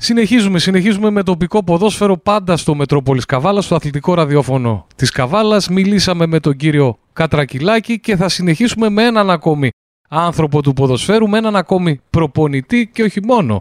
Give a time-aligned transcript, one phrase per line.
[0.00, 5.68] Συνεχίζουμε, συνεχίζουμε με τοπικό ποδόσφαιρο πάντα στο Μετρόπολης Καβάλας, στο αθλητικό ραδιόφωνο της Καβάλας.
[5.68, 9.70] Μιλήσαμε με τον κύριο Κατρακυλάκη και θα συνεχίσουμε με έναν ακόμη
[10.08, 13.58] άνθρωπο του ποδοσφαίρου, με έναν ακόμη προπονητή και όχι μόνο,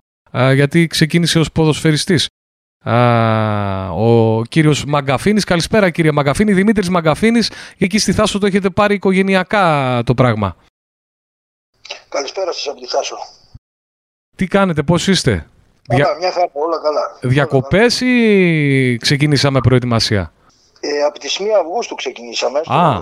[0.54, 2.28] γιατί ξεκίνησε ως ποδοσφαιριστής.
[3.92, 5.44] ο κύριος Μαγκαφίνης.
[5.44, 6.54] Καλησπέρα κύριε Μαγκαφίνη.
[6.54, 7.52] Δημήτρης Μαγκαφίνης.
[7.78, 10.56] Εκεί στη Θάσο το έχετε πάρει οικογενειακά το πράγμα.
[12.10, 13.16] Καλησπέρα σας από τη Θάσο.
[14.36, 15.48] Τι κάνετε, πώς είστε;
[15.88, 17.18] Καλά, μια χαρά, όλα καλά.
[17.22, 20.34] Διακοπές ή ξεκινήσαμε προετοιμασία;
[20.80, 22.60] Ε, από τις 1 Αυγούστου ξεκινήσαμε.
[22.66, 23.00] Α.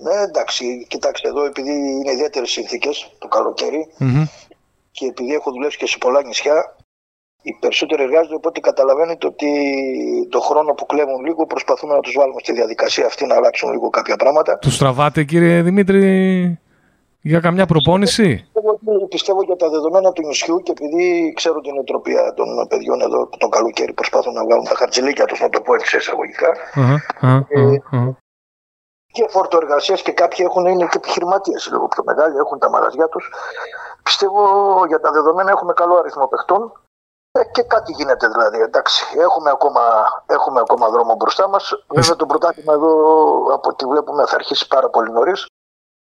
[0.00, 3.86] Ναι, εντάξει, κοιτάξτε εδώ, επειδή είναι ιδιαίτερες συνθήκες το καλοκαιρι
[4.90, 6.76] και επειδή έχω δουλέψει και σε πολλά νησιά,
[7.42, 9.48] οι περισσότεροι εργάζονται, οπότε καταλαβαίνετε ότι
[10.30, 13.90] το χρόνο που κλέβουν λίγο προσπαθούμε να τους βάλουμε στη διαδικασία αυτή να αλλάξουν λίγο
[13.90, 14.58] κάποια πράγματα.
[14.58, 16.58] Τους τραβάτε, κύριε Δημήτρη,
[17.28, 22.34] για καμιά προπόνηση; Πιστεύω, πιστεύω για τα δεδομένα του νησιού και επειδή ξέρω την οτροπία
[22.34, 25.74] των παιδιών εδώ που το καλοκαίρι προσπαθούν να βγάλουν τα χαρτζηλίκια τους, να το πω
[25.74, 26.50] έτσι εισαγωγικά.
[27.20, 27.76] Ε,
[29.12, 33.08] και φόρτο εργασία και κάποιοι έχουν, είναι και επιχειρηματίες λίγο πιο μεγάλοι, έχουν τα μαγαζιά
[33.08, 33.32] τους.
[34.02, 34.42] Πιστεύω
[34.86, 36.72] για τα δεδομένα έχουμε καλό αριθμό παιχτών
[37.38, 38.60] ε, και κάτι γίνεται δηλαδή.
[38.60, 39.80] Εντάξει, έχουμε ακόμα,
[40.26, 41.84] έχουμε ακόμα δρόμο μπροστά μας.
[41.88, 42.92] Βέβαια το πρωτάθλημα εδώ
[43.52, 45.46] από ό,τι βλέπουμε θα αρχίσει πάρα πολύ νωρίς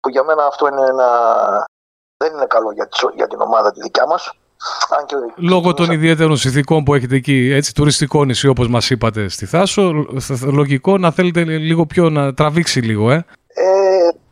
[0.07, 1.07] που για μένα αυτό είναι ένα...
[2.17, 4.31] δεν είναι καλό για, για την ομάδα τη δικιά μας.
[5.35, 9.91] Λόγω των ιδιαίτερων συνθηκών που έχετε εκεί, έτσι, τουριστικό νησί όπως μας είπατε στη Θάσο,
[10.41, 13.15] λογικό να θέλετε λίγο πιο να τραβήξει λίγο, ε.
[13.15, 13.65] ε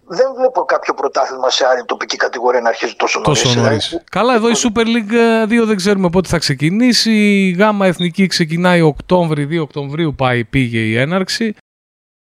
[0.07, 3.41] δεν βλέπω κάποιο πρωτάθλημα σε άλλη τοπική κατηγορία να αρχίζει τόσο νωρίς.
[3.41, 3.87] Τόσο νωρίς.
[3.87, 4.05] Δηλαδή.
[4.11, 7.11] Καλά, εδώ η Super League 2 δεν ξέρουμε πότε θα ξεκινήσει.
[7.11, 11.45] Η ΓΑΜΑ Εθνική ξεκινάει Οκτώβρη, 2 Οκτωβρίου πάει, πήγε η έναρξη.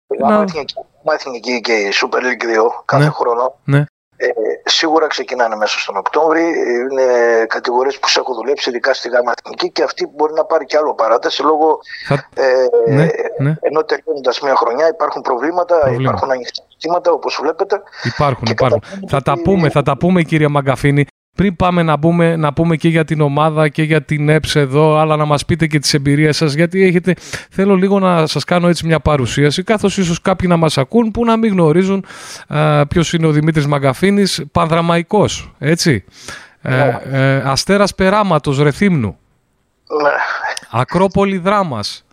[0.06, 0.74] Η ΓΑΜΑ Εθνική
[1.12, 3.10] Εθνική και η Super League 2 κάθε ναι.
[3.10, 3.54] χρόνο.
[3.64, 3.84] Ναι.
[4.16, 4.26] Ε,
[4.64, 6.42] σίγουρα ξεκινάνε μέσα στον Οκτώβρη.
[6.42, 7.06] Είναι
[7.48, 10.76] κατηγορίες που σε έχω δουλέψει, ειδικά στη ΓΑΜΑ Εθνική, και αυτή μπορεί να πάρει και
[10.76, 11.78] άλλο παράταση λόγω.
[12.34, 13.54] Ε, ναι, ναι.
[13.60, 16.02] Ενώ τελειώνοντας μια χρονιά υπάρχουν προβλήματα, Προβλήμα.
[16.02, 17.82] υπάρχουν ανοιχτά συστήματα όπως βλέπετε.
[18.02, 18.82] Υπάρχουν, υπάρχουν.
[19.08, 21.06] Θα, τα πούμε, θα τα πούμε, κύριε Μαγκαφίνη.
[21.34, 24.96] Πριν πάμε να, πούμε, να πούμε και για την ομάδα και για την ΕΠΣ εδώ,
[24.96, 27.14] αλλά να μας πείτε και τις εμπειρίες σας, γιατί έχετε,
[27.50, 31.24] θέλω λίγο να σας κάνω έτσι μια παρουσίαση, καθώς ίσως κάποιοι να μας ακούν που
[31.24, 32.04] να μην γνωρίζουν
[32.48, 36.04] α, ποιος είναι ο Δημήτρης Μαγκαφίνης, πανδραμαϊκός, έτσι.
[36.62, 39.18] Ε, ε, αστέρας Περάματος, Ρεθύμνου.
[40.02, 40.10] Ναι.
[40.70, 42.04] Ακρόπολη Δράμας.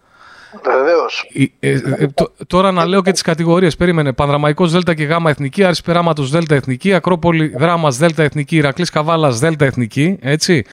[0.64, 1.32] Βεβαίως.
[1.60, 2.08] Ε, ε,
[2.48, 3.76] τώρα να λέω και τις κατηγορίες.
[3.76, 4.14] Περίμενε.
[4.14, 9.40] Πανδραμαϊκός Δέλτα και Γάμα Εθνική, Άρης Περάματο Δέλτα Εθνική, Ακρόπολη Δράμα Δέλτα Εθνική, Ηρακλής Καβάλας
[9.40, 10.18] Δέλτα Εθνική.
[10.22, 10.64] Έτσι.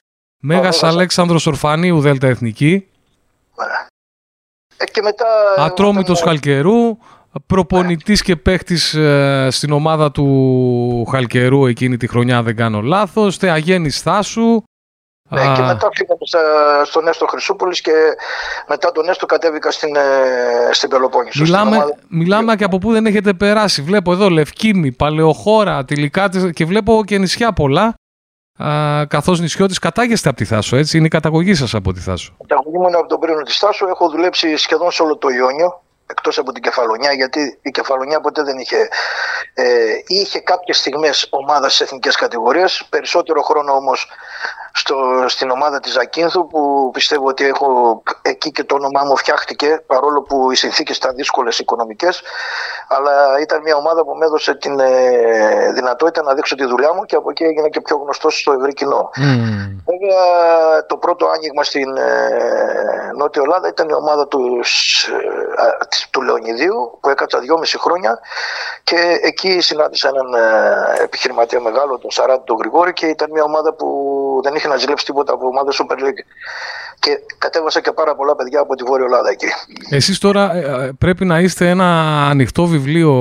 [0.41, 2.87] Μέγας Αλέξανδρος Ορφανίου Δέλτα Εθνική.
[4.77, 5.25] Ε, και μετά.
[5.57, 6.97] Ατρόμητος Χαλκερού.
[7.45, 8.97] Προπονητής και παίχτης
[9.49, 13.37] στην ομάδα του Χαλκερού εκείνη τη χρονιά, δεν κάνω λάθος.
[13.37, 14.63] Θεαγέννη Θάσου.
[15.29, 16.19] Ναι, και μετά πήγαμε
[16.85, 17.91] στον Έστω Χρυσούπολης και
[18.67, 19.99] μετά τον Έστω κατέβηκα στην, ε,
[20.71, 21.43] στην Πελοπόννησο.
[21.43, 21.95] Μιλάμε, ομάδα...
[22.09, 23.81] μιλάμε και από πού δεν έχετε περάσει.
[23.81, 27.93] Βλέπω εδώ Λευκήμη, Παλαιοχώρα, Τυλικά και βλέπω και νησιά πολλά.
[29.07, 32.33] Καθώς νησιώτης κατάγεστε από τη Θάσο, έτσι; Είναι η καταγωγή σας από τη Θάσο.
[32.41, 33.87] Η καταγωγή μου είναι από τον πρίνο της Θάσο.
[33.87, 38.43] Έχω δουλέψει σχεδόν σε όλο το Ιόνιο εκτός από την Κεφαλονιά γιατί η Κεφαλονιά ποτέ
[38.43, 38.89] δεν είχε
[39.53, 39.63] ε,
[40.07, 44.07] είχε κάποιες στιγμές ομάδας στις εθνικές κατηγορίες περισσότερο χρόνο όμως
[44.73, 49.83] στο, στην ομάδα της Ζακίνθου που πιστεύω ότι έχω εκεί και το όνομά μου φτιάχτηκε
[49.87, 52.21] παρόλο που οι συνθήκες ήταν δύσκολες οικονομικές
[52.87, 57.03] αλλά ήταν μια ομάδα που με έδωσε την ε, δυνατότητα να δείξω τη δουλειά μου
[57.03, 59.09] και από εκεί έγινα και πιο γνωστός στο ευρύ κοινό.
[59.15, 59.69] Mm.
[59.85, 66.97] Βέβαια το πρώτο άνοιγμα στην ε, Νότια Ελλάδα ήταν η ομάδα τους, ε, του Λεωνιδίου
[67.01, 68.19] που έκατσα δυόμιση χρόνια
[68.83, 73.73] και εκεί συνάντησα έναν ε, επιχειρηματία μεγάλο, τον Σαράντη τον Γρηγόρη και ήταν μια ομάδα
[73.73, 73.87] που
[74.43, 76.23] δεν είχε να ζηλέψει τίποτα από ομάδα Super League.
[76.99, 79.45] Και κατέβασα και πάρα πολλά παιδιά από τη Βόρεια Ελλάδα εκεί.
[79.89, 81.85] Εσείς τώρα ε, ε, πρέπει να είστε ένα
[82.27, 83.13] ανοιχτό βιβλίο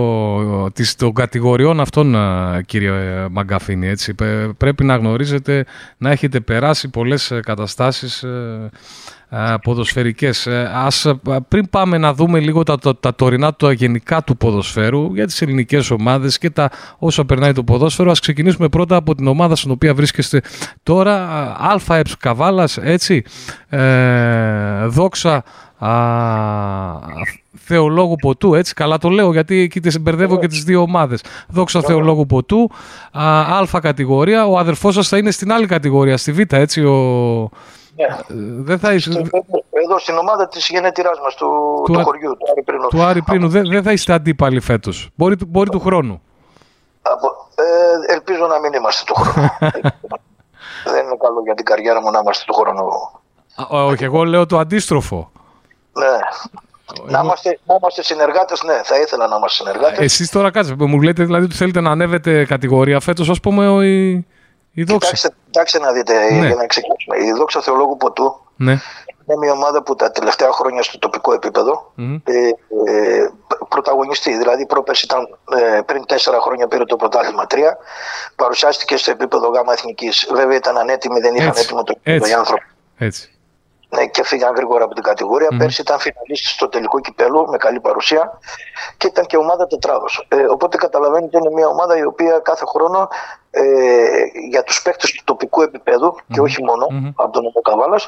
[0.97, 2.17] των κατηγοριών αυτών,
[2.67, 3.89] κύριε Μαγκαφίνη.
[3.89, 4.15] Έτσι.
[4.59, 5.65] Πρέπει να γνωρίζετε,
[5.99, 8.25] να έχετε περάσει πολλές καταστάσεις
[9.63, 10.47] ποδοσφαιρικές.
[10.47, 11.07] Ε, ας,
[11.48, 15.42] πριν πάμε να δούμε λίγο τα, τα, τα τωρινά τα γενικά του ποδοσφαίρου για τις
[15.42, 19.71] ελληνικές ομάδες και τα όσα περνάει το ποδόσφαιρο, ας ξεκινήσουμε πρώτα από την ομάδα στην
[19.71, 20.42] οποία βρίσκεστε
[20.83, 21.27] τώρα,
[21.89, 23.22] ΑΕΠΣ Καβάλας, έτσι,
[23.69, 25.45] ε, δόξα
[25.78, 25.91] α,
[27.54, 31.22] Θεολόγου Ποτού, έτσι καλά το λέω γιατί εκεί τις μπερδεύω και τις δύο ομάδες.
[31.48, 32.71] Δόξα Θεολόγου Ποτού,
[33.13, 37.51] α, α κατηγορία, ο αδερφός σας θα είναι στην άλλη κατηγορία, στη Β, έτσι, ο,
[37.98, 38.62] ναι.
[38.62, 39.10] Δεν θα είσαι...
[39.84, 41.47] Εδώ στην ομάδα της γενέτειράς μας του,
[41.84, 42.89] του, του, χωριού, του Άρη Πρίνου.
[42.89, 43.48] Του Άρη Πρίνου.
[43.48, 45.09] Δεν, δεν θα είστε αντίπαλοι φέτος.
[45.15, 46.22] Μπορεί, μπορεί του χρόνου.
[47.54, 49.48] Ε, ελπίζω να μην είμαστε του χρόνου.
[50.92, 52.84] δεν είναι καλό για την καριέρα μου να είμαστε του χρόνου
[53.66, 55.30] όχι, εγώ λέω το αντίστροφο.
[55.92, 56.18] Ναι.
[57.06, 59.98] Να είμαστε, να είμαστε συνεργάτες, ναι, θα ήθελα να είμαστε συνεργάτες.
[59.98, 64.27] Εσείς τώρα κάτσε, μου λέτε δηλαδή ότι θέλετε να ανέβετε κατηγορία φέτος, ας πούμε, η,
[64.78, 65.10] η δόξα.
[65.10, 66.47] Κοιτάξτε, κοιτάξτε να δείτε, ναι.
[66.47, 67.16] για να ξεκινήσουμε.
[67.19, 68.72] Η δόξα Θεολόγου Ποτού ναι.
[68.72, 72.21] είναι μια ομάδα που τα τελευταία χρόνια στο τοπικό επίπεδο mm.
[72.25, 72.48] ε,
[72.92, 73.28] ε,
[73.69, 74.36] πρωταγωνιστή.
[74.36, 77.57] Δηλαδή, πρόπερση ήταν ε, πριν τέσσερα χρόνια πήρε το πρωτάθλημα 3.
[78.36, 80.28] Παρουσιάστηκε στο επίπεδο ΓΑΜΑ Εθνικής.
[80.34, 82.66] Βέβαια ήταν ανέτοιμοι, δεν είχαν έτοιμο το επίπεδο οι άνθρωποι.
[82.98, 83.38] Έτσι ναι,
[84.11, 85.49] και φύγαν γρήγορα από την κατηγορία.
[85.53, 85.59] Mm.
[85.59, 88.39] Πέρσι ήταν φιναλίστης στο τελικό κυπέλο με καλή παρουσία
[88.97, 90.27] και ήταν και ομάδα τετράδος.
[90.29, 93.09] Ε, οπότε καταλαβαίνετε είναι μια ομάδα η οποία κάθε χρόνο
[93.51, 93.63] ε,
[94.49, 96.23] για τους παίκτες του τοπικού επίπεδου mm.
[96.33, 97.13] και όχι μόνο mm.
[97.17, 98.07] από τον νομό Καβάλας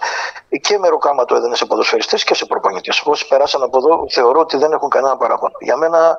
[0.60, 3.02] και με ροκάμα το έδαινε σε ποδοσφαιριστές και σε προπονητές.
[3.04, 5.54] Όσοι περάσαν από εδώ θεωρώ ότι δεν έχουν κανένα παράπονο.
[5.60, 6.18] Για μένα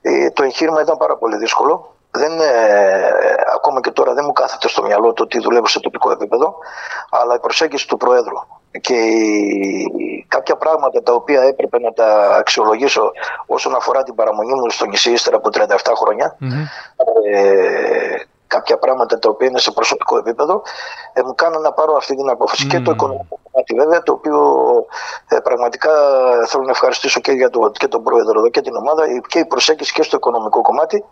[0.00, 4.68] ε, το εγχείρημα ήταν πάρα πολύ δύσκολο δεν, ε, ακόμα και τώρα δεν μου κάθεται
[4.68, 6.56] στο μυαλό το ότι δουλεύω σε τοπικό επίπεδο,
[7.10, 8.36] αλλά η προσέγγιση του Προέδρου
[8.80, 8.96] και
[10.28, 13.10] κάποια πράγματα τα οποία έπρεπε να τα αξιολογήσω
[13.46, 15.66] όσον αφορά την παραμονή μου στο νησί ύστερα από 37
[15.96, 16.36] χρονια
[17.32, 18.16] ε,
[18.46, 20.62] κάποια πράγματα τα οποία είναι σε προσωπικό επίπεδο
[21.12, 22.66] ε, μου κάνουν να πάρω αυτή την απόφαση.
[22.66, 24.38] Και το οικονομικό κομμάτι βέβαια το οποίο
[25.28, 25.90] ε, πραγματικά
[26.46, 29.46] θέλω να ευχαριστήσω και, για το, και τον πρόεδρο εδώ και την ομάδα και η
[29.46, 31.04] προσέγγιση και στο οικονομικό κομμάτι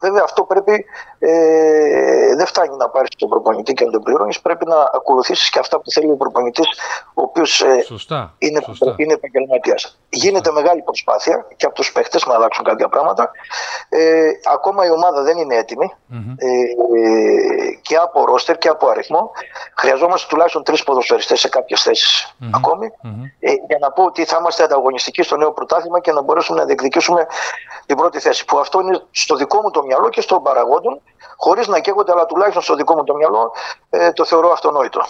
[0.00, 0.84] Βέβαια, αυτό πρέπει.
[1.18, 4.40] Ε, δεν φτάνει να πάρεις τον προπονητή και να τον πληρώνεις.
[4.40, 6.66] Πρέπει να ακολουθήσεις και αυτά που θέλει ο προπονητής,
[7.14, 7.84] ο οποίος ε,
[8.38, 8.60] είναι,
[8.96, 9.98] είναι επαγγελματίας.
[10.08, 13.30] Γίνεται μεγάλη προσπάθεια και από τους παίχτες να αλλάξουν κάποια πράγματα.
[13.88, 15.94] Ε, ακόμα η ομάδα δεν είναι έτοιμη
[16.36, 16.48] ε,
[17.82, 19.30] και από ρόστερ και από αριθμό.
[19.76, 22.92] Χρειαζόμαστε τουλάχιστον τρεις ποδοσφαιριστές σε κάποιες θέσεις ακόμη
[23.40, 26.64] ε, για να πω ότι θα είμαστε ανταγωνιστικοί στο νέο πρωτάθλημα και να μπορέσουμε να
[26.64, 27.26] διεκδικήσουμε
[27.86, 28.44] την πρώτη θέση.
[28.44, 31.00] Που αυτό είναι στο δικό μου το μυαλό και στον παραγόντων,
[31.36, 33.52] χωρίς να καίγονται, αλλά τουλάχιστον στο δικό μου το μυαλό
[33.90, 35.00] ε, το θεωρώ αυτονόητο.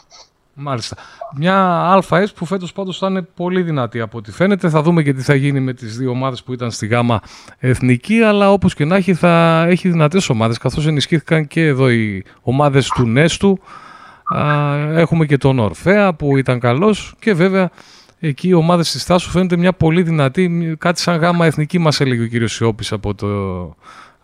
[0.60, 0.96] Μάλιστα.
[1.36, 4.68] Μια ΑΕΣ που φέτος πάντως θα είναι πολύ δυνατή από ό,τι φαίνεται.
[4.68, 7.20] Θα δούμε και τι θα γίνει με τις δύο ομάδες που ήταν στη ΓΑΜΑ
[7.58, 8.22] Εθνική.
[8.22, 12.88] Αλλά όπως και να έχει, θα έχει δυνατές ομάδες καθώς ενισχύθηκαν και εδώ οι ομάδες
[12.88, 13.58] του Νέστου.
[14.94, 17.70] Έχουμε και τον Ορφέα που ήταν καλός και βέβαια
[18.20, 20.76] εκεί οι ομάδες της Στάσου φαίνεται μια πολύ δυνατή.
[20.78, 23.26] Κάτι σαν γάμα εθνική μας έλεγε ο κύριος Σιώπης από, το,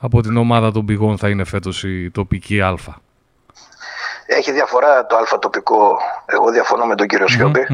[0.05, 2.77] από την ομάδα των πηγών θα είναι φέτος η τοπική Α.
[4.27, 5.99] Έχει διαφορά το Α τοπικό.
[6.27, 7.67] Εγώ διαφωνώ με τον κύριο Σιώπη.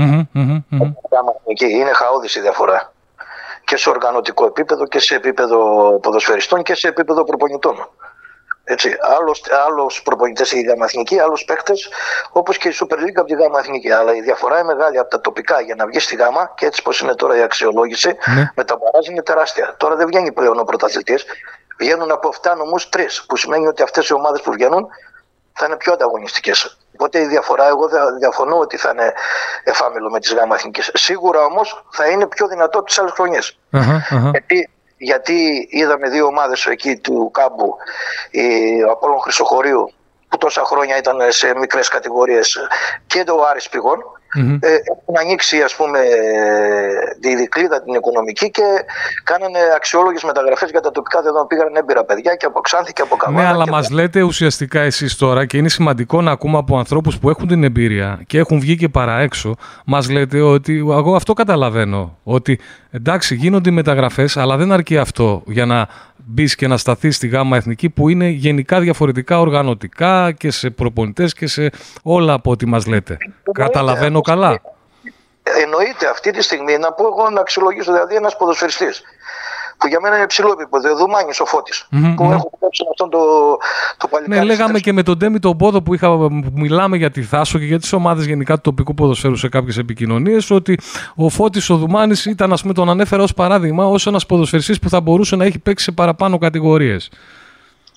[1.58, 2.92] Είναι χαόδηση η διαφορά.
[3.64, 5.58] Και σε οργανωτικό επίπεδο και σε επίπεδο
[6.02, 7.88] ποδοσφαιριστών και σε επίπεδο προπονητών.
[8.64, 11.88] Έτσι, άλλος, άλλος προπονητές η ΓΑΜΑ Εθνική, άλλος παίχτες,
[12.32, 13.90] όπως και η Super League από τη ΓΑΜΑ Εθνική.
[13.90, 16.82] Αλλά η διαφορά είναι μεγάλη από τα τοπικά για να βγεις στη ΓΑΜΑ και έτσι
[16.82, 18.50] πως είναι τώρα η αξιολόγηση ναι.
[18.54, 19.74] με τα μπαράζ είναι τεράστια.
[19.76, 21.24] Τώρα δεν βγαίνει πλέον ο πρωταθλητής,
[21.80, 24.86] βγαίνουν από 7 νομούς 3, που σημαίνει ότι αυτές οι ομάδες που βγαίνουν
[25.52, 26.76] θα είναι πιο ανταγωνιστικές.
[26.94, 27.88] Οπότε η διαφορά, εγώ
[28.18, 29.12] διαφωνώ ότι θα είναι
[29.64, 30.90] εφάμιλο με τις ΓΑΜΑ Εθνικές.
[30.94, 33.58] Σίγουρα όμως θα είναι πιο δυνατό τις άλλες χρονιές.
[34.30, 34.70] Γιατί
[35.02, 37.76] γιατί είδαμε δύο ομάδες εκεί του κάμπου,
[38.88, 39.92] ο Απόλλων Χρυσοχωρίου
[40.30, 42.58] που τόσα χρόνια ήταν σε μικρές κατηγορίες
[43.06, 43.98] και το Άρης Πηγών
[44.36, 44.58] Mm-hmm.
[44.60, 45.98] Ε, έχουν ανοίξει ας πούμε
[47.20, 48.62] τη δικλίδα την οικονομική και
[49.24, 51.46] κάνανε αξιόλογες μεταγραφές για τα τοπικά δεδομένα.
[51.46, 53.42] Πήγαν έμπειρα παιδιά και από Ξάνθη και από Καβάνα.
[53.42, 53.94] Ναι, αλλά μας από...
[53.94, 58.20] λέτε ουσιαστικά εσείς τώρα και είναι σημαντικό να ακούμε από ανθρώπους που έχουν την εμπειρία
[58.26, 59.54] και έχουν βγει και παραέξω.
[59.84, 62.16] Μας λέτε ότι εγώ αυτό καταλαβαίνω.
[62.24, 62.60] Ότι
[62.90, 65.88] εντάξει γίνονται οι μεταγραφές αλλά δεν αρκεί αυτό για να
[66.24, 71.34] μπεις και να σταθείς στη ΓΑΜΑ Εθνική που είναι γενικά διαφορετικά οργανωτικά και σε προπονητές
[71.34, 71.70] και σε
[72.02, 73.16] όλα από ό,τι μας λέτε.
[73.52, 74.60] Καταλαβαίνω καλά.
[75.42, 79.02] Εννοείται αυτή τη στιγμή να πω εγώ να αξιολογήσω δηλαδή ένας ποδοσφαιριστής
[79.80, 80.96] που για μένα είναι υψηλό επίπεδο.
[80.96, 82.14] Δουμάνιος ο φωτη mm-hmm.
[82.16, 83.18] που έχω κόψει αυτόν το,
[83.96, 84.40] το παλικάρι.
[84.40, 87.58] Ναι, λέγαμε και με τον Τέμι τον Πόδο που, είχα, που μιλάμε για τη Θάσο
[87.58, 90.78] και για τις ομάδες γενικά του τοπικού ποδοσφαίρου σε κάποιες επικοινωνίες, ότι
[91.16, 94.88] ο Φώτης ο Δουμάνης ήταν, ας πούμε, τον ανέφερα ως παράδειγμα, ως ένας ποδοσφαιριστής που
[94.88, 97.10] θα μπορούσε να έχει παίξει σε παραπάνω κατηγορίες.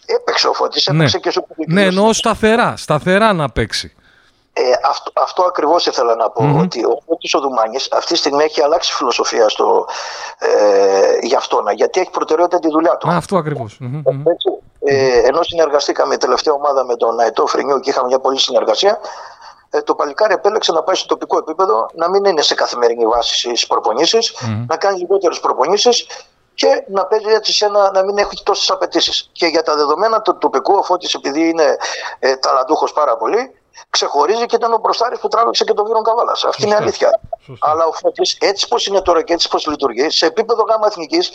[0.06, 1.22] Έπαιξε ο Φώτης, έπαιξε ναι.
[1.22, 3.94] και στο Ναι, εννοώ σταθερά, σταθερά να παίξει.
[4.56, 6.60] Ε, αυτό, αυτό ακριβώς ήθελα να πω.
[6.62, 9.86] Ότι ο Φώτη ο Δουμάνη αυτή τη στιγμή έχει αλλάξει φιλοσοφία στο,
[10.38, 11.64] ε, για αυτόν.
[11.76, 13.10] Γιατί έχει προτεραιότητα τη δουλειά του.
[13.10, 13.80] Α, αυτό ακριβώς.
[14.86, 19.00] Ε, ενώ συνεργαστήκαμε η τελευταία ομάδα με τον Αετό Φρενιού και είχαμε μια πολλή συνεργασία,
[19.70, 23.36] ε, το παλικάρι επέλεξε να πάει στο τοπικό επίπεδο, να μην είναι σε καθημερινή βάση
[23.36, 24.36] στις προπονήσεις,
[24.68, 26.08] να κάνει λιγότερες προπονήσεις
[26.54, 29.30] και να παίζει έτσι σε ένα, να μην έχει τόσες απαιτήσεις.
[29.32, 31.78] Και για τα δεδομένα του τοπικού, ο Φώτης επειδή είναι
[32.20, 33.52] ε, ταλαντούχος πάρα πολύ,
[33.90, 36.44] ξεχωρίζει και ήταν ο μπροστάρης που τράβηξε και τον Βίρον Καβάλας.
[36.44, 37.20] Αυτή είναι αλήθεια.
[37.46, 37.70] Σωστό.
[37.70, 41.32] Αλλά ο Φώτης έτσι πως είναι τώρα και έτσι πως λειτουργεί, σε επίπεδο γάμα εθνικής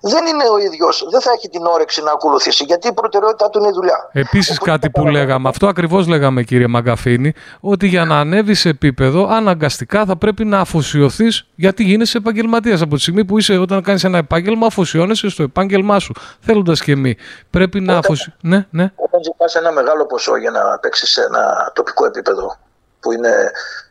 [0.00, 3.58] δεν είναι ο ίδιος, δεν θα έχει την όρεξη να ακολουθήσει γιατί η προτεραιότητά του
[3.58, 4.10] είναι η δουλειά.
[4.12, 9.28] Επίσης κάτι που λέγαμε, αυτό ακριβώς λέγαμε κύριε Μαγκαφίνη, ότι για να ανέβει σε επίπεδο
[9.28, 12.80] αναγκαστικά θα πρέπει να αφοσιωθείς γιατί γίνεσαι επαγγελματίας.
[12.80, 16.92] Από τη στιγμή που είσαι όταν κάνεις ένα επάγγελμα αφοσιώνεσαι στο επάγγελμά σου, θέλοντας και
[16.92, 17.14] εμείς.
[17.50, 18.38] Πρέπει να αφοσιωθεί.
[18.40, 18.92] Ναι, ναι.
[18.96, 22.58] Όταν ζητάς ένα μεγάλο ποσό για να παίξεις σε ένα τοπικό επίπεδο
[23.00, 23.50] που είναι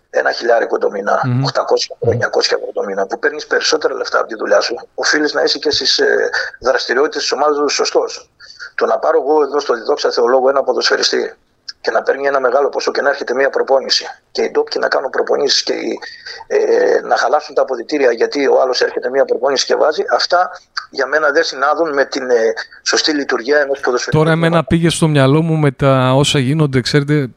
[0.10, 1.62] ένα χιλιάρικο το μήνα, mm-hmm.
[1.62, 5.42] 800 900 ευρώ το μήνα, που παίρνεις περισσότερα λεφτά από τη δουλειά σου, οφείλεις να
[5.42, 8.30] είσαι και στις ε, δραστηριότητες της ομάδας σου σωστός.
[8.76, 11.34] Το να πάρω εγώ εδώ στο Διδόξα Θεολόγο ένα ποδοσφαιριστή
[11.82, 14.88] και να παίρνει ένα μεγάλο ποσό και να έρχεται μια προπόνηση και οι ντόπιοι να
[14.88, 16.00] κάνουν προπονήσεις και οι,
[16.48, 16.58] ε,
[17.10, 20.50] να χαλάσουν τα αποδητήρια γιατί ο άλλος έρχεται μια προπόνηση και βάζει, αυτά
[20.90, 24.18] για μένα δεν συνάδουν με την ε, σωστή λειτουργία ενός ποδοσφαιριστή.
[24.18, 27.28] Τώρα, εμένα πήγε στο μυαλό μου με τα όσα γίνονται, ξέρετε,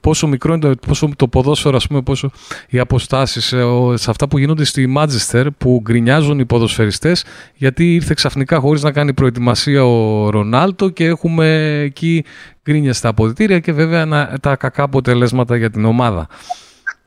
[0.00, 2.30] πόσο μικρό είναι το, πόσο, το ποδόσφαιρο, ας πούμε, πόσο
[2.68, 3.64] οι αποστάσεις ε,
[3.94, 7.24] σε αυτά που γίνονται στη Μάτζεστερ που γκρινιάζουν οι ποδοσφαιριστές
[7.54, 12.24] γιατί ήρθε ξαφνικά χωρίς να κάνει προετοιμασία ο Ρονάλτο και έχουμε εκεί
[12.68, 14.06] γκρίνια στα αποδητήρια και βέβαια
[14.40, 16.26] τα κακά αποτελέσματα για την ομάδα.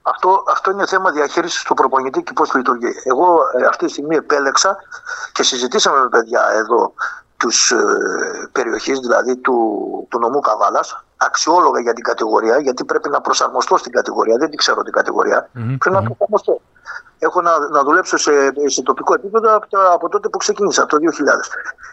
[0.02, 2.92] Αυτό, αυτό είναι θέμα διαχείρισης του προπονητή και πώς λειτουργεί.
[3.04, 4.78] Εγώ ε, αυτή τη στιγμή επέλεξα
[5.32, 6.94] και συζητήσαμε με παιδιά εδώ
[7.38, 7.78] τους ε,
[8.52, 9.58] περιοχής, δηλαδή του,
[10.10, 14.38] του νομού Καβάλας, αξιόλογα για την κατηγορία, γιατί πρέπει να προσαρμοστώ στην κατηγορία.
[14.38, 16.62] Δεν την ξέρω την κατηγορια Πρέπει να προσαρμοστώ.
[17.20, 18.32] Έχω να, να δουλέψω σε,
[18.66, 21.02] σε τοπικό επίπεδο από, από τότε που ξεκίνησα, από το 2000.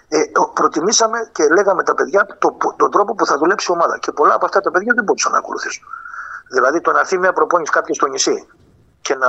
[0.08, 0.18] Ε,
[0.54, 3.98] προτιμήσαμε και λέγαμε τα παιδιά το, τον τρόπο που θα δουλέψει η ομάδα.
[3.98, 5.84] Και πολλά από αυτά τα παιδιά δεν μπορούσαν να ακολουθήσουν.
[6.52, 8.46] Δηλαδή το να έρθει μια προπόνηση κάποιος στο νησί
[9.00, 9.28] και να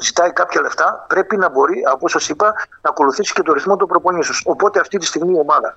[0.00, 2.52] ζητάει κάποια λεφτά, πρέπει να μπορεί, όπω σας είπα,
[2.82, 4.38] να ακολουθήσει και το ρυθμό των προπονήσεων.
[4.44, 5.74] Οπότε αυτή τη στιγμή η ομάδα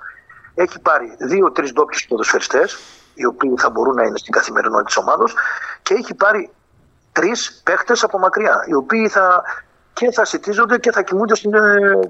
[0.56, 2.78] έχει πάρει δύο-τρεις ντόπιους ποδοσφαιριστές,
[3.14, 5.26] οι οποίοι θα μπορούν να είναι στην καθημερινότητα της ομάδα,
[5.82, 6.50] και έχει πάρει
[7.12, 9.44] τρεις παίχτες από μακριά, οι οποίοι θα
[9.94, 11.52] και θα σητίζονται και θα κοιμούνται στην.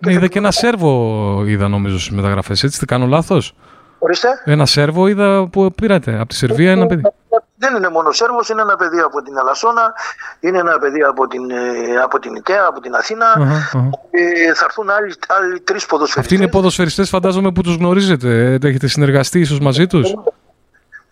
[0.06, 3.56] Ναι, είδα και ένα Σέρβο, είδα νομίζω στις μεταγραφές, έτσι, δεν κάνω λάθος;
[4.00, 4.28] Ορίστε.
[4.44, 7.02] Ένα Σέρβο είδα που πήρατε από τη Σερβία, ένα παιδί.
[7.56, 9.94] Δεν είναι μόνο Σέρβος, είναι ένα παιδί από την Αλασσόνα,
[10.40, 13.26] είναι ένα παιδί από την, ε, από την Ικαία, από την Αθήνα.
[14.12, 16.20] Ε, θα έρθουν άλλοι, άλλοι τρεις ποδοσφαιριστέ.
[16.20, 18.58] Αυτοί είναι ποδοσφαιριστές, φαντάζομαι που τους γνωρίζετε.
[18.62, 20.14] Ε, έχετε συνεργαστεί ίσως μαζί τους;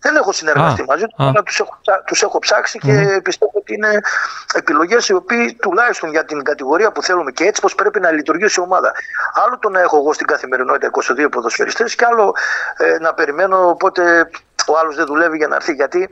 [0.02, 4.00] Δεν έχω συνεργαστεί μαζί τους, αλλά τους έχω, τους έχω ψάξει και πιστεύω ότι είναι
[4.54, 8.60] επιλογές οι οποίοι τουλάχιστον για την κατηγορία που θέλουμε και έτσι πώ πρέπει να λειτουργήσει
[8.60, 8.92] η ομάδα.
[9.44, 10.90] Άλλο το να έχω εγώ στην καθημερινότητα
[11.24, 12.34] 22 ποδοσφαιριστές και άλλο
[12.76, 14.30] ε, να περιμένω πότε
[14.66, 15.72] ο άλλος δεν δουλεύει για να έρθει.
[15.72, 16.08] Γιατί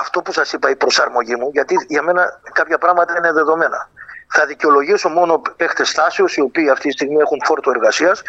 [0.00, 3.88] αυτό που σας είπα, η προσαρμογή μου, γιατί για μένα κάποια πράγματα είναι δεδομένα.
[4.30, 8.22] Θα δικαιολογήσω μόνο παίχτες στάσεως, οι οποίοι αυτή τη στιγμή έχουν φόρτο εργασίας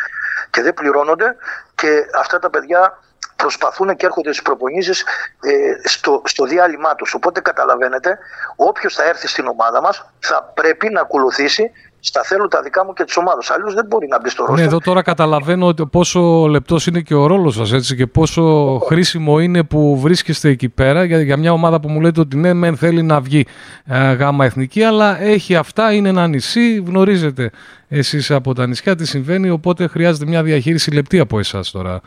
[0.50, 1.36] και δεν πληρώνονται
[1.76, 3.00] και αυτά τα παιδιά
[3.44, 7.14] προσπαθούν και έρχονται στις προπονήσεις ε, στο, στο διάλειμμα τους.
[7.14, 8.18] Οπότε καταλαβαίνετε,
[8.56, 12.94] όποιος θα έρθει στην ομάδα μας θα πρέπει να ακολουθήσει στα θέλω τα δικά μου
[12.94, 13.50] και της ομάδας.
[13.50, 14.58] Αλλιώς δεν μπορεί να μπει στο ρόλο.
[14.58, 18.44] Ναι, εδώ τώρα καταλαβαίνω ότι πόσο λεπτός είναι και ο ρόλος σας και πόσο
[18.86, 22.54] χρήσιμο είναι που βρίσκεστε εκεί πέρα για, για μια ομάδα που μου λέτε ότι ναι,
[22.54, 23.46] μεν θέλει να βγει
[23.86, 27.52] ε, γάμα εθνική, αλλά έχει αυτά, είναι ένα νησί, γνωρίζετε
[27.88, 32.02] εσείς από τα νησιά τι συμβαίνει, οπότε χρειάζεται μια διαχείριση λεπτή από εσάς τώρα.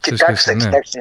[0.00, 0.64] Κοιτάξτε, ναι.
[0.64, 0.98] κοιτάξτε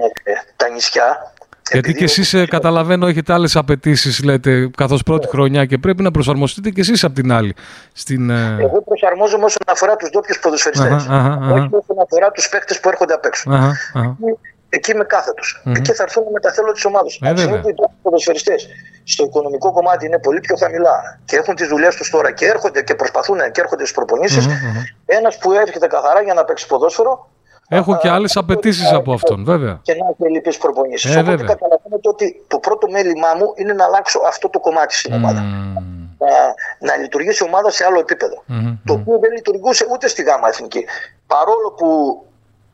[0.55, 1.33] τα νησιά.
[1.71, 5.31] Γιατί και εσείς ε, καταλαβαίνω έχετε άλλες απαιτήσεις, λέτε, καθώς πρώτη ναι.
[5.31, 7.55] χρονιά και πρέπει να προσαρμοστείτε και εσείς από την άλλη.
[7.93, 10.91] Στην, ε, Εγώ προσαρμόζομαι όσον αφορά τους ντόπιους ποδοσφαιριστές.
[10.91, 13.51] Όχι όσον αφορά τους παίχτε που έρχονται απ' έξω.
[14.71, 15.63] Εκεί είμαι κάθετος.
[15.65, 15.75] Mm-hmm.
[15.75, 17.07] Εκεί θα έρθουν με τα θέλω τη ομάδα.
[17.21, 18.67] Ε, Αν οι ποδοσφαιριστές
[19.03, 22.81] στο οικονομικό κομμάτι είναι πολύ πιο χαμηλά και έχουν τις δουλειές τους τώρα και έρχονται
[22.81, 25.05] και προσπαθούν και έρχονται στις προπονήσεις, mm-hmm.
[25.05, 27.29] ένας που έρχεται καθαρά για να παίξει ποδόσφαιρο
[27.69, 29.79] Έχω και άλλες απαιτήσεις από αυτόν, βέβαια.
[29.81, 31.15] Και να έχει λοιπές προπονήσεις.
[31.15, 35.13] Ε, Οπότε καταλαβαίνετε ότι το πρώτο μέλημά μου είναι να αλλάξω αυτό το κομμάτι στην
[35.13, 35.41] ομάδα.
[35.41, 36.27] Να,
[36.79, 38.05] να λειτουργήσει η ομάδα σε άλλο
[38.85, 40.85] Το οποίο δεν λειτουργούσε ούτε στη ΓΑΜΑ Εθνική.
[41.27, 42.23] Παρόλο που.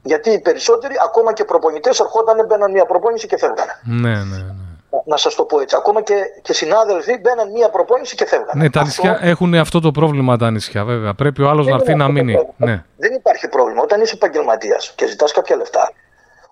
[0.02, 3.72] Γιατί οι περισσότεροι, ακόμα και προπονητές, ερχόταν, μπαίναν μια προπόνηση και φεύγανε.
[3.84, 4.65] Ναι, ναι, ναι
[5.06, 5.76] να σας το πω έτσι.
[5.76, 8.58] Ακόμα και, και συνάδελφοι μπαίναν μία προπόνηση και φεύγαν.
[8.58, 11.14] Ναι, τα νησιά έχουν αυτό το πρόβλημα τα νησιά, βέβαια.
[11.14, 12.38] Πρέπει ο άλλος να έρθει να μείνει.
[12.58, 12.84] Ναι.
[12.98, 13.82] Δεν υπάρχει πρόβλημα.
[13.82, 15.92] Όταν είσαι επαγγελματίας και ζητάς κάποια λεφτά,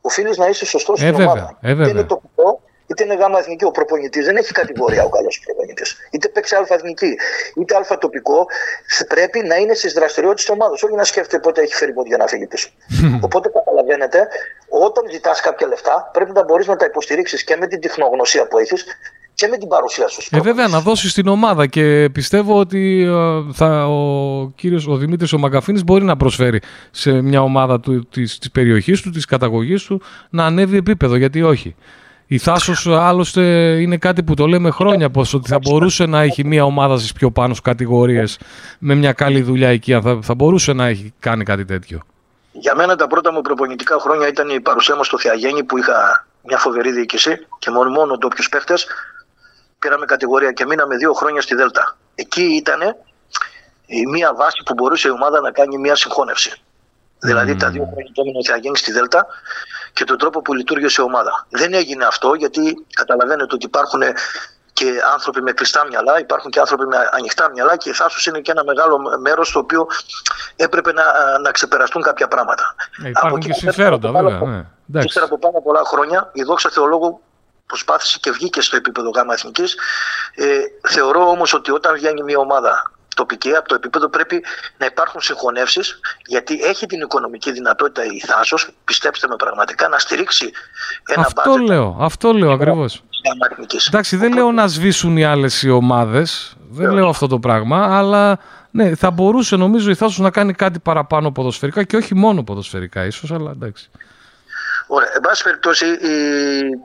[0.02, 1.58] οφείλεις να είσαι σωστός στην ε, ομάδα.
[1.62, 1.92] Ε, βέβαια.
[1.92, 3.66] Είναι τοπικό, είτε είναι γάμα εθνική.
[3.66, 5.96] Ο προπονητής δεν έχει κατηγορία ο καλός προπονητής.
[6.12, 7.16] Είτε παίξει αλφα εθνική,
[7.60, 8.46] είτε αλφα τοπικό.
[9.08, 10.84] Πρέπει να είναι στις δραστηριότητες της ομάδας.
[10.84, 12.70] Όχι να σκέφτεται πότε έχει φέρει για να φύγει πίσω.
[13.22, 14.28] Οπότε καταλαβαίνετε,
[14.70, 18.58] όταν ζητάς κάποια λεφτά, πρέπει να μπορείς να τα υποστηρίξεις και με την τεχνογνωσία που
[18.58, 18.86] έχεις
[19.34, 20.22] και με την παρουσία σου.
[20.32, 25.34] Ε, βέβαια, να δώσεις την ομάδα και πιστεύω ότι ε, θα, ο κύριος ο Δημήτρης
[25.34, 26.62] ο Μαγκαφίνης μπορεί να προσφέρει
[26.92, 31.42] σε μια ομάδα του, της, της περιοχής του, της καταγωγής του να ανέβει επίπεδο, γιατί
[31.42, 31.76] όχι
[32.34, 33.42] Η Θάσος άλλωστε
[33.82, 37.14] είναι κάτι που το λέμε χρόνια πως ότι θα μπορούσε να έχει μια ομάδα στις
[37.14, 38.40] πιο πάνω κατηγορίες
[38.80, 40.00] με μια καλή δουλειά εκεί.
[40.02, 42.00] Θα, θα μπορούσε να έχει κάνει κάτι τέτοιο.
[42.52, 46.28] Για μένα τα πρώτα μου προπονητικά χρόνια ήταν η παρουσία μου στο Θεαγέννη που είχα
[46.42, 48.88] μια φοβερή διοίκηση και μόνο, μόνο ντόπιου παίχτες.
[49.80, 51.98] Πήραμε κατηγορία και μείναμε δύο χρόνια στη Δέλτα.
[52.16, 52.80] Εκεί ήταν
[53.86, 56.62] η μία βάση που μπορούσε η ομάδα να κάνει μια συγχώνευση.
[57.20, 59.28] Δηλαδή τα δύο χρόνια που έμεινε ο Θεαγέννης στη Δέλτα
[59.94, 61.46] και τον τρόπο που λειτουργήσε η ομάδα.
[61.50, 64.02] Δεν έγινε αυτό γιατί καταλαβαίνετε ότι υπάρχουν
[64.74, 68.40] και άνθρωποι με κλειστά μυαλά, υπάρχουν και άνθρωποι με ανοιχτά μυαλά και η Θάσος είναι
[68.40, 69.88] και ένα μεγάλο μέρος στο οποίο
[70.56, 71.04] έπρεπε να,
[71.40, 72.76] να ξεπεραστούν κάποια πράγματα.
[73.04, 74.66] Ε, υπάρχουν και συμφέροντα βέβαια.
[74.86, 75.04] Ναι.
[75.04, 77.22] Ύστερα από πάρα πολλά χρόνια η δόξα θεολόγου
[77.66, 79.76] προσπάθησε και βγήκε στο επίπεδο ΓΑΜΑ Εθνικής.
[80.36, 84.44] Ε, θεωρώ όμως ότι όταν βγαίνει μια ομάδα τοπική, από το επίπεδο πρέπει
[84.78, 90.52] να υπάρχουν συγχωνεύσεις, γιατί έχει την οικονομική δυνατότητα η Θάσος, πιστέψτε με πραγματικά, να στηρίξει
[91.06, 93.04] ένα Αυτό λέω, αυτό λέω ακριβώς.
[93.88, 96.58] Εντάξει, δεν λέω να σβήσουν οι άλλες οι ομάδες.
[96.70, 98.40] Δεν λέω αυτό το πράγμα, αλλά
[98.72, 103.06] ναι, θα μπορούσε νομίζω η Θάσος να κάνει κάτι παραπάνω ποδοσφαιρικά και όχι μόνο ποδοσφαιρικά
[103.06, 103.90] ίσως, αλλά εντάξει.
[104.96, 105.10] Ωραία.
[105.16, 105.86] Εν πάση περιπτώσει,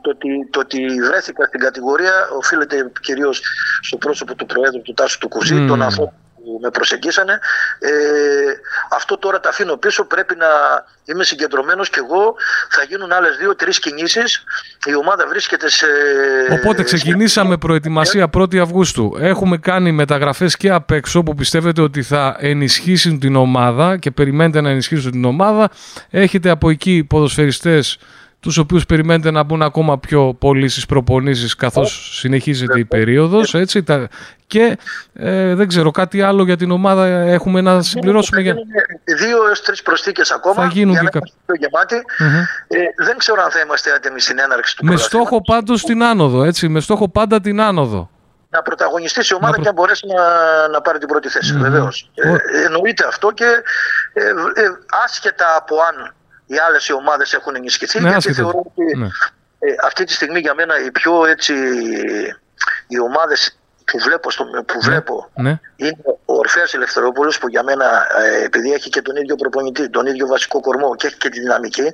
[0.01, 3.41] το, ότι, το ότι βρέθηκα στην κατηγορία οφείλεται κυρίως
[3.81, 5.67] στο πρόσωπο του Προέδρου του Τάσου του Κουζή, mm.
[5.67, 7.39] τον ανθρώπο που με προσεγγίσανε.
[7.79, 7.89] Ε,
[8.95, 10.05] αυτό τώρα τα αφήνω πίσω.
[10.05, 10.47] Πρέπει να
[11.05, 12.35] είμαι συγκεντρωμένος και εγώ.
[12.69, 14.43] Θα γίνουν άλλες δύο-τρει κινήσεις.
[14.85, 15.87] Η ομάδα βρίσκεται σε.
[16.51, 19.17] Οπότε ξεκινήσαμε προετοιμασία 1η Αυγούστου.
[19.19, 24.61] Έχουμε κάνει μεταγραφές και απ' έξω που πιστεύετε ότι θα ενισχύσουν την ομάδα και περιμένετε
[24.61, 25.69] να ενισχύσουν την ομάδα.
[26.09, 27.97] Έχετε από εκεί ποδοσφαιριστές
[28.39, 33.83] τους οποίους περιμένετε να μπουν ακόμα πιο πολύ στις προπονήσεις καθώς συνεχίζεται η περίοδος έτσι,
[34.47, 34.77] και
[35.13, 38.55] ε, δεν ξέρω κάτι άλλο για την ομάδα έχουμε να συμπληρώσουμε για...
[39.17, 41.95] Δύο έως τρεις προσθήκες ακόμα θα γίνουν για να είμαστε πιο γεμάτοι.
[42.67, 46.43] Ε, δεν ξέρω αν θα είμαστε έτοιμοι στην έναρξη του Με στόχο πάντως την άνοδο,
[46.43, 48.09] έτσι, με στόχο πάντα την άνοδο
[48.49, 50.23] να πρωταγωνιστήσει η ομάδα να και να μπορέσει να,
[50.67, 51.53] να πάρει την πρώτη θέση.
[51.55, 51.61] Mm-hmm.
[51.61, 52.11] Βεβαίως.
[52.13, 53.63] Ε, εννοείται αυτό και
[54.13, 54.63] ε, ε,
[55.05, 56.13] άσχετα από αν
[56.51, 58.01] οι άλλες οι ομάδες έχουν ενισχυθεί.
[58.01, 59.07] Ναι, γιατί θεωρώ ότι ναι.
[59.59, 61.53] ε, αυτή τη στιγμή για μένα οι πιο έτσι
[62.87, 63.59] οι ομάδες
[63.91, 65.59] που βλέπω, στο, που ναι, βλέπω ναι.
[65.75, 70.05] είναι ο Ορφέας Ελευθερόπουλος που για μένα ε, επειδή έχει και τον ίδιο προπονητή, τον
[70.05, 71.87] ίδιο βασικό κορμό και έχει και τη δυναμική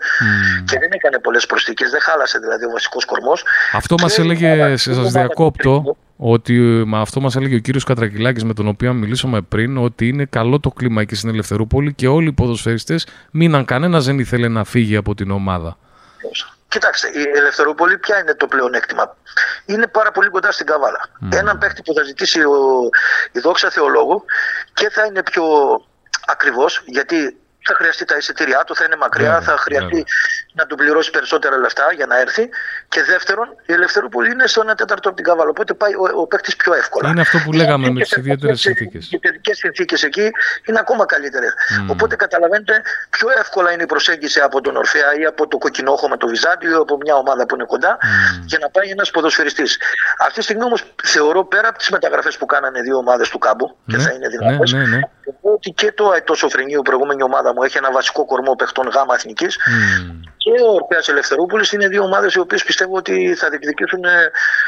[0.65, 3.43] και δεν έκανε πολλές προσθήκες, δεν χάλασε δηλαδή ο βασικός κορμός.
[3.73, 6.53] Αυτό μας έλεγε, σε σας διακόπτω, ότι
[6.85, 10.59] με αυτό μας έλεγε ο κύριος Κατρακυλάκης με τον οποίο μιλήσαμε πριν ότι είναι καλό
[10.59, 14.95] το κλίμα εκεί στην Ελευθερούπολη και όλοι οι ποδοσφαιριστές μείναν κανένας δεν ήθελε να φύγει
[14.95, 15.77] από την ομάδα.
[16.67, 19.17] Κοιτάξτε, η Ελευθερούπολη ποια είναι το πλεονέκτημα;
[19.65, 21.09] Είναι πάρα πολύ κοντά στην Καβάλα.
[21.21, 21.35] Mm.
[21.35, 22.89] Έναν παίχτη που θα ζητήσει ο,
[23.31, 24.25] η δόξα θεολόγου
[24.73, 25.43] και θα είναι πιο
[26.25, 30.03] ακριβώς γιατί θα χρειαστεί τα εισιτήριά του, θα είναι μακριά, ναι, θα χρειαστεί ναι.
[30.53, 32.49] να του πληρώσει περισσότερα λεφτά για να έρθει.
[32.89, 35.49] Και δεύτερον, η Ελευθερούπολη είναι στο 1 τέταρτο από την Καβάλα.
[35.49, 37.09] Οπότε πάει ο, ο παίκτης πιο εύκολα.
[37.09, 39.11] Είναι αυτό που λέγαμε με τις ιδιαίτερες συνθήκες.
[39.11, 40.31] Οι παιδικέ συνθήκες εκεί
[40.65, 41.53] είναι ακόμα καλύτερες.
[41.53, 41.91] Mm.
[41.91, 46.17] Οπότε καταλαβαίνετε πιο εύκολα είναι η προσέγγιση από τον Ορφαία ή από το Κοκκινόχο με
[46.17, 48.43] το Βυζάντιο ή από μια ομάδα που είναι κοντά mm.
[48.45, 49.77] για να πάει ένας ποδοσφαιριστής.
[50.19, 53.77] Αυτή τη στιγμή όμως θεωρώ πέρα από τις μεταγραφές που κάνανε δύο ομάδες του κάμπου
[53.87, 54.71] και ναι, θα είναι δυνατές.
[54.71, 54.99] Ναι, ναι, ναι.
[55.41, 59.57] Ότι και το Αετό Σοφρενίου, προηγούμενη ομάδα μου, έχει ένα βασικό κορμό παιχτών γάμα εθνικής.
[59.57, 60.29] Mm.
[60.37, 64.03] Και ο Ορπέα Ελευθερούπολη είναι δύο ομάδες οι οποίες πιστεύω ότι θα διεκδικήσουν,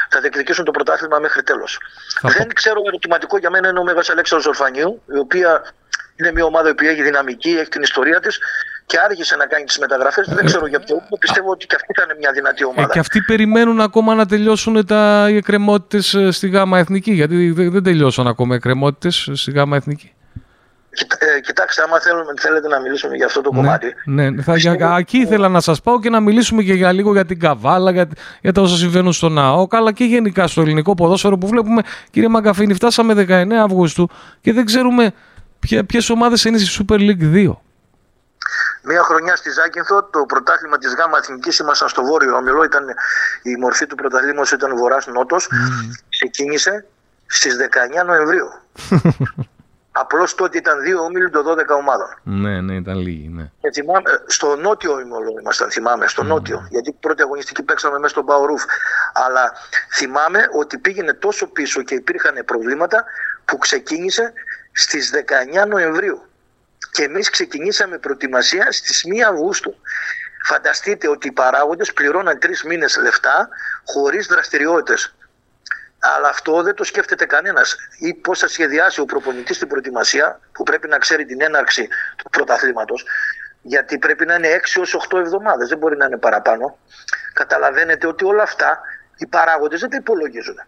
[0.08, 1.78] θα διεκδικήσουν το πρωτάθλημα μέχρι τέλος.
[2.22, 5.62] Δεν ξέρω, ερωτηματικό για μένα είναι ο Μέγας Αλέξανδρος Ορφανίου, η οποία
[6.16, 8.38] είναι μια ομάδα που έχει δυναμική, έχει την ιστορία της
[8.86, 10.28] και άργησε να κάνει τις μεταγραφές.
[10.28, 11.02] Δεν ξέρω για ποιο.
[11.18, 12.82] Πιστεύω ότι και αυτή ήταν μια δυνατή ομάδα.
[12.82, 17.12] Ε, και αυτοί περιμένουν ακόμα να τελειώσουν τα, οι εκκρεμότητες ε, στη ΓΑΜΑ Εθνική.
[17.12, 20.12] Γιατί δεν τελειώσαν ακόμα οι εκκρεμότητες στη ΓΑΜΑ Εθνική.
[21.18, 23.94] Ε, κοιτάξτε, άμα θέλουμε, θέλετε να μιλήσουμε για αυτό το ναι, κομμάτι.
[24.04, 27.24] Ναι, θα, για, εκεί ήθελα να σας πάω και να μιλήσουμε και για λίγο για
[27.24, 28.08] την καβάλα, για,
[28.40, 32.28] για τα όσα συμβαίνουν στο ΝΑΟΚ, αλλά και γενικά στο ελληνικό ποδόσφαιρο που βλέπουμε, κύριε
[32.28, 34.08] Μαγκαφίνη, φτάσαμε 19 Αυγούστου
[34.40, 35.12] και δεν ξέρουμε
[35.86, 37.56] ποιες ομάδες είναι στη Super League 2.
[38.82, 42.64] Μία χρονιά στη Ζάκυνθο, το πρωτάθλημα της ΓΑΜΑ Εθνικής, ήμασταν στο βόρειο ομιλό.
[42.64, 42.84] Ήταν,
[43.42, 45.36] η μορφή του πρωταθλήματος ήταν βορρά-νότο.
[45.36, 46.02] Mm.
[46.08, 46.84] Ξεκίνησε
[47.26, 47.56] στις
[48.02, 48.48] 19 Νοεμβρίου.
[50.00, 52.08] Απλώς τότε ήταν δύο όμιλοι των 12 ομάδων.
[52.22, 53.28] Ναι, ναι, ήταν λίγοι.
[53.28, 53.50] Ναι.
[53.60, 56.26] Και θυμάμαι, στο νότιο όμιλο ήμασταν, θυμάμαι, στο mm.
[56.26, 56.66] νότιο.
[56.70, 58.62] Γιατί πρώτη αγωνιστική παίξαμε μέσα στον Παορούφ.
[59.12, 59.52] Αλλά
[59.92, 63.04] θυμάμαι ότι πήγαινε τόσο πίσω και υπήρχαν προβλήματα
[63.44, 64.32] που ξεκίνησε
[64.72, 65.12] στις
[65.64, 66.22] 19 Νοεμβρίου.
[66.90, 69.74] Και εμείς ξεκινήσαμε προετοιμασία στις 1 Αυγούστου.
[70.44, 73.48] Φανταστείτε ότι οι παράγοντες πληρώναν τρεις μήνες λεφτά
[73.84, 75.14] χωρίς δραστηριότητες.
[75.98, 77.76] Αλλά αυτό δεν το σκέφτεται κανένας.
[77.98, 82.28] Ή πώς θα σχεδιάσει ο προπονητής την προετοιμασία, που πρέπει να ξέρει την έναρξη του
[82.30, 83.04] πρωταθλήματος,
[83.62, 86.78] γιατί πρέπει να είναι 6 έω 8 εβδομάδες, δεν μπορεί να είναι παραπάνω.
[87.32, 88.80] Καταλαβαίνετε ότι όλα αυτά
[89.16, 90.60] οι παράγοντες δεν τα υπολογίζουν.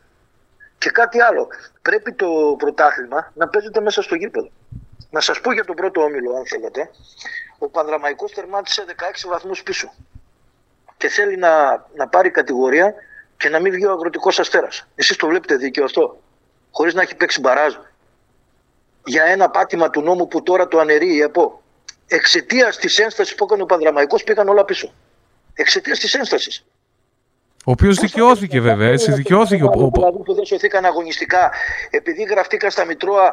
[0.79, 1.49] Και κάτι άλλο.
[1.83, 4.51] Πρέπει το πρωτάθλημα να παίζεται μέσα στο γήπεδο.
[5.11, 6.91] Να σας πω για τον πρώτο όμιλο, αν θέλετε.
[7.59, 9.95] Ο Πανδραμαϊκός τερμάτισε 16 βαθμούς πίσω.
[10.97, 12.95] Και θέλει να, να πάρει κατηγορία
[13.41, 14.87] και να μην βγει ο αγροτικός αστέρας.
[14.95, 16.21] Εσείς το βλέπετε δίκαιο αυτό;
[16.71, 17.75] Χωρίς να έχει παίξει μπαράζ.
[19.05, 21.63] Για ένα πάτημα του νόμου που τώρα το αναιρεί η ΕΠΟ.
[22.07, 24.93] Εξαιτίας της ένστασης που έκανε ο Πανδραμαϊκός πήγαν όλα πίσω.
[25.55, 26.65] Εξαιτίας της ένστασης.
[27.65, 29.65] Ο οποίος δικαιώθηκε βέβαια, έτσι δικαιώθηκε.
[29.65, 29.91] Ο...
[29.93, 31.51] Δηλαδή που δεν σωθήκαν αγωνιστικά,
[31.91, 33.33] επειδή γραφτήκαν στα Μητρώα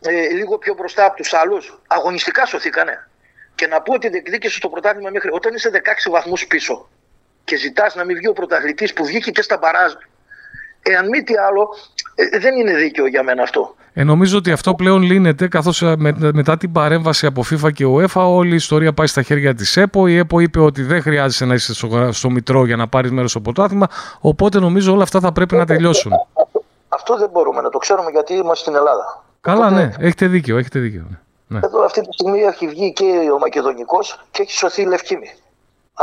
[0.00, 3.08] ε, λίγο πιο μπροστά από τους άλλους, αγωνιστικά σωθήκανε.
[3.54, 6.88] Και να πω ότι διεκδίκησε στο πρωτάθλημα μέχρι όταν είσαι 16 βαθμούς πίσω
[7.48, 9.92] και ζητάς να μην βγει ο πρωταθλητής που βγήκε και στα μπαράζ,
[10.82, 11.68] εάν μη τι άλλο,
[12.14, 13.74] ε, δεν είναι δίκαιο για μένα αυτό.
[13.92, 17.84] Ε, νομίζω ότι αυτό πλέον λύνεται καθώς ε, με, μετά την παρέμβαση από FIFA και
[17.86, 20.06] UEFA όλη η ιστορία πάει στα χέρια της ΕΠΟ.
[20.06, 23.30] Η ΕΠΟ είπε ότι δεν χρειάζεται να είσαι στο, στο Μητρό για να πάρεις μέρος
[23.30, 23.86] στο πρωτάθλημα.
[24.20, 26.12] Οπότε νομίζω όλα αυτά θα πρέπει να τελειώσουν.
[26.88, 29.24] Αυτό δεν μπορούμε να το ξέρουμε γιατί είμαστε στην Ελλάδα.
[29.40, 30.58] Καλά, Οπότε, ναι, έχετε δίκιο.
[30.58, 31.06] Έχετε δίκιο.
[31.46, 31.60] Ναι.
[31.62, 35.30] Εδώ αυτή τη στιγμή έχει βγει και ο Μακεδονικός και έχει σωθεί η Λευκήμη.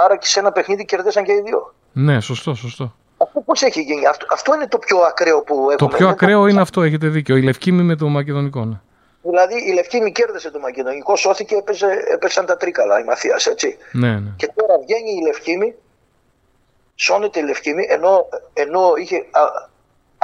[0.03, 1.73] Άρα και σε ένα παιχνίδι κερδίσαν και οι δύο.
[1.91, 2.95] Ναι, σωστό, σωστό.
[3.17, 5.75] Αυτό πώς έχει γίνει, αυτό, αυτό είναι το πιο ακραίο που έχουμε.
[5.75, 7.35] Το πιο ακραίο είναι αυτό, έχετε δίκιο.
[7.35, 8.65] Η Λευκήμη με το Μακεδονικό.
[8.65, 8.79] Ναι.
[9.21, 13.77] Δηλαδή η Λευκήμη κέρδισε το Μακεδονικό, σώθηκε, έπαιζε, έπεσαν τα τρίκαλα η Μαθίας, έτσι.
[13.91, 14.29] Ναι, ναι.
[14.35, 15.75] Και τώρα βγαίνει η Λευκήμη,
[16.95, 19.25] σώνεται η Λευκήμη, ενώ, ενώ είχε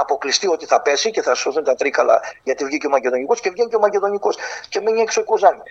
[0.01, 3.69] αποκλειστεί ότι θα πέσει και θα σωθούν τα τρίκαλα γιατί βγήκε ο Μακεδονικός και βγαίνει
[3.69, 4.37] και ο Μακεδονικός
[4.69, 5.61] και μένει έξω η Κοζάνη.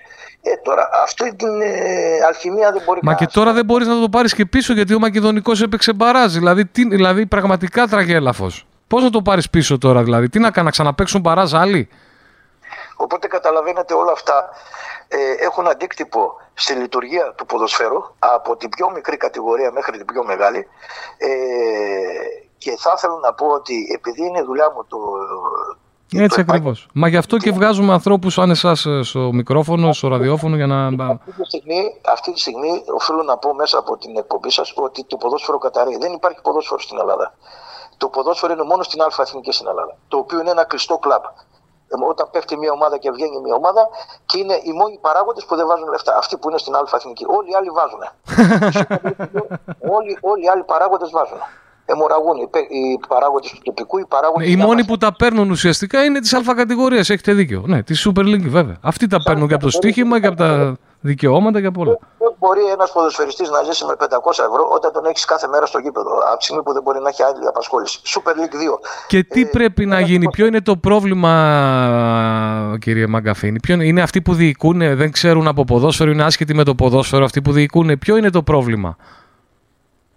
[0.43, 4.09] Ε, τώρα αυτή την ε, αλχημία δεν μπορεί Μα και τώρα δεν μπορείς να το
[4.09, 6.33] πάρεις και πίσω γιατί ο Μακεδονικός έπαιξε μπαράζ.
[6.33, 8.51] Δηλαδή, τι, δηλαδή πραγματικά τραγέλαφο.
[8.87, 11.89] Πώς να το πάρεις πίσω τώρα, δηλαδή, τι να κάνει, να ξαναπέξουν μπαράζ άλλοι;
[12.97, 14.49] Οπότε καταλαβαίνετε όλα αυτά
[15.09, 20.25] ε, έχουν αντίκτυπο στη λειτουργία του ποδοσφαίρου από την πιο μικρή κατηγορία μέχρι την πιο
[20.25, 20.69] μεγάλη
[21.19, 21.29] ε,
[22.63, 24.99] και θα ήθελα να πω ότι επειδή είναι δουλειά μου το.
[26.25, 26.89] Έτσι ακριβώς.
[26.95, 30.87] Μα γι' αυτό και βγάζουμε ανθρώπους σαν εσάς ε, στο μικρόφωνο, στο ραδιόφωνο για να.
[30.87, 31.81] Αυτή τη, στιγμή,
[32.15, 35.97] αυτή τη στιγμή οφείλω να πω μέσα από την εκπομπή σας ότι το ποδόσφαιρο καταραίει.
[36.01, 37.35] Δεν υπάρχει ποδόσφαιρο στην Ελλάδα.
[37.97, 39.11] Το ποδόσφαιρο είναι μόνο στην Α'
[39.51, 39.97] στην Ελλάδα.
[40.09, 41.23] Το οποίο είναι ένα κλειστό κλαμπ.
[41.23, 43.89] Ε, όταν πέφτει μια ομάδα και βγαίνει μια ομάδα
[44.27, 46.17] και είναι οι μόνοι παράγοντες που δεν βάζουν λεφτά.
[46.17, 46.85] Αυτοί που είναι στην Α'
[47.37, 48.03] Όλοι οι άλλοι βάζουν.
[49.97, 51.39] όλοι, όλοι οι άλλοι παράγοντες βάζουν
[51.93, 52.37] αιμορραγούν
[52.69, 54.47] οι παράγοντες του τοπικού, οι παράγοντες.
[54.47, 57.63] Ναι, οι μόνοι που τα παίρνουν ουσιαστικά είναι της Α κατηγορίας, έχετε δίκιο.
[57.67, 58.77] Ναι, της Super League βέβαια.
[58.81, 61.99] Αυτοί τα παίρνουν και από το στοίχημα και από τα δικαιώματα και από όλα.
[62.19, 65.79] Πώ μπορεί ένας ποδοσφαιριστής να ζήσει με 500 ευρώ όταν τον έχεις κάθε μέρα στο
[65.79, 68.01] γήπεδο, από τη στιγμή που δεν μπορεί να έχει άλλη απασχόληση.
[68.05, 68.79] Super League 2.
[69.07, 71.33] Και τι ε, πρέπει να γίνει, ποιο είναι το πρόβλημα,
[72.81, 76.75] κύριε Μαγκαφίνη, ποιο είναι αυτοί που διοικούν, δεν ξέρουν από ποδόσφαιρο, είναι άσχετοι με το
[76.75, 78.97] ποδόσφαιρο, αυτοί που διοικούν, ποιο είναι το πρόβλημα;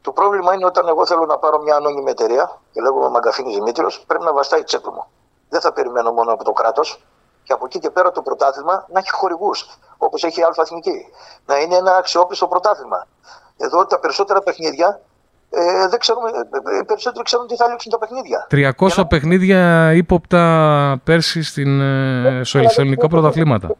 [0.04, 4.04] Το πρόβλημα είναι όταν εγώ θέλω να πάρω μια ανώνυμη εταιρεία και λέγομαι Μαγκαφίνη Δημήτριος,
[4.08, 5.04] πρέπει να βαστάει τσέπη μου.
[5.50, 7.04] Δεν θα περιμένω μόνο από το κράτος
[7.44, 11.06] και από εκεί και πέρα το πρωτάθλημα να έχει χορηγούς, όπως έχει η Αλφαθνική.
[11.46, 13.08] Να είναι ένα αξιόπιστο πρωτάθλημα.
[13.58, 15.02] Εδώ τα περισσότερα παιχνίδια
[15.50, 18.48] ε, δεν ξέρουμε, ε, οι περισσότεροι ξέρουν τι θα λήξουν τα παιχνίδια.
[18.52, 23.76] 300 παιχνίδια ύποπτα πέρσι στην, ε, στο ελληνικό πρωταθλήματα.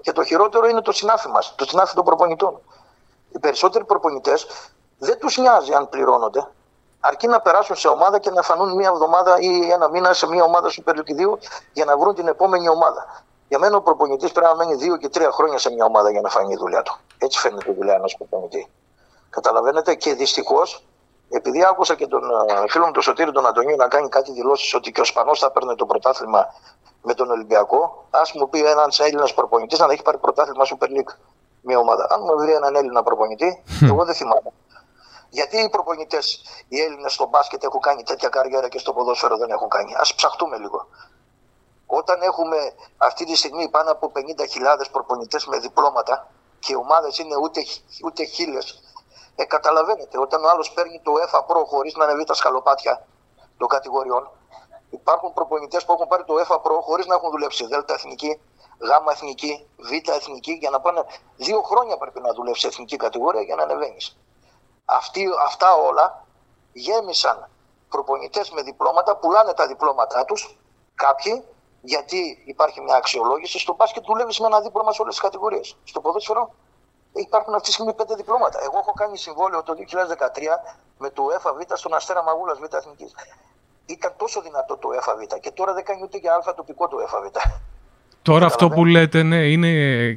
[0.00, 2.60] Και το χειρότερο είναι το συνάφι μας, το συνάφι των προπονητών.
[3.34, 4.46] Οι περισσότεροι προπονητές
[4.98, 6.46] δεν τους νοιάζει αν πληρώνονται.
[7.00, 10.44] Αρκεί να περάσουν σε ομάδα και να φανούν μία εβδομάδα ή ένα μήνα σε μία
[10.44, 11.38] ομάδα Super League 2
[11.72, 13.24] για να βρουν την επόμενη ομάδα.
[13.48, 16.20] Για μένα ο προπονητής πρέπει να μένει δύο και τρία χρόνια σε μια ομάδα για
[16.20, 16.96] να φανεί η δουλειά του.
[17.18, 18.70] Έτσι φαίνεται η δουλειά ενός προπονητή.
[19.30, 20.84] Καταλαβαίνετε και δυστυχώς,
[21.28, 24.74] επειδή άκουσα και τον ε, φίλο μου τον Σωτήρη τον Αντωνίου να κάνει κάτι δηλώσεις
[24.74, 26.46] ότι και ο Σπανός θα παίρνει το πρωτάθλημα
[27.02, 31.14] με τον Ολυμπιακό, ας μου πει ένα Έλληνας προπονητής να έχει πάρει πρωτάθλημα Super League
[31.62, 32.06] μια ομάδα.
[32.10, 34.52] Αν μου βρει έναν Έλληνα προπονητή, εγώ δεν θυμάμαι.
[35.30, 39.50] Γιατί οι προπονητές, οι Έλληνες στο μπάσκετ έχουν κάνει τέτοια καριέρα και στο ποδόσφαιρο δεν
[39.50, 39.94] έχουν κάνει.
[39.94, 40.86] Α ψαχτούμε λίγο.
[41.86, 42.56] Όταν έχουμε
[42.96, 44.20] αυτή τη στιγμή πάνω από 50.000
[44.92, 47.60] προπονητές με διπλώματα και οι ομάδες είναι ούτε,
[48.04, 48.82] ούτε χίλιες,
[49.36, 53.06] ε, καταλαβαίνετε, όταν ο άλλος παίρνει το ΕΦΑ Pro χωρίς να ανεβεί τα σκαλοπάτια
[53.56, 54.30] των κατηγοριών,
[54.90, 58.40] υπάρχουν προπονητές που έχουν πάρει το ΕΦΑ Pro χωρίς να έχουν δουλέψει ΔΕΛΤΑ εθνική,
[58.78, 61.04] ΓΑΜΑ εθνική, Β εθνική, για να πάνε
[61.36, 64.16] δύο χρόνια πρέπει να δουλέψει εθνική κατηγορία για να ανεβαίνεις.
[64.90, 66.24] Αυτοί, αυτά όλα
[66.72, 67.48] γέμισαν
[67.88, 70.58] προπονητές με διπλώματα, πουλάνε τα διπλώματά τους
[70.94, 71.44] κάποιοι,
[71.80, 73.58] γιατί υπάρχει μια αξιολόγηση.
[73.58, 75.76] Στο μπάσκετ δουλεύεις με ένα δίπλωμα σε όλες τις κατηγορίες.
[75.84, 76.54] Στο ποδόσφαιρο
[77.12, 78.62] υπάρχουν αυτή τη στιγμή πέντε διπλώματα.
[78.62, 80.60] Εγώ έχω κάνει συμβόλαιο το 2013
[80.98, 83.14] με το ΕΦΑΒ στον Αστέρα Μαγούλας Β' Εθνικής.
[83.86, 87.24] Ήταν τόσο δυνατό το ΕΦΑΒ και τώρα δεν κάνει ούτε για Α τοπικό το ΕΦΑΒ.
[88.22, 89.68] Τώρα αυτό που λέτε, ναι, είναι,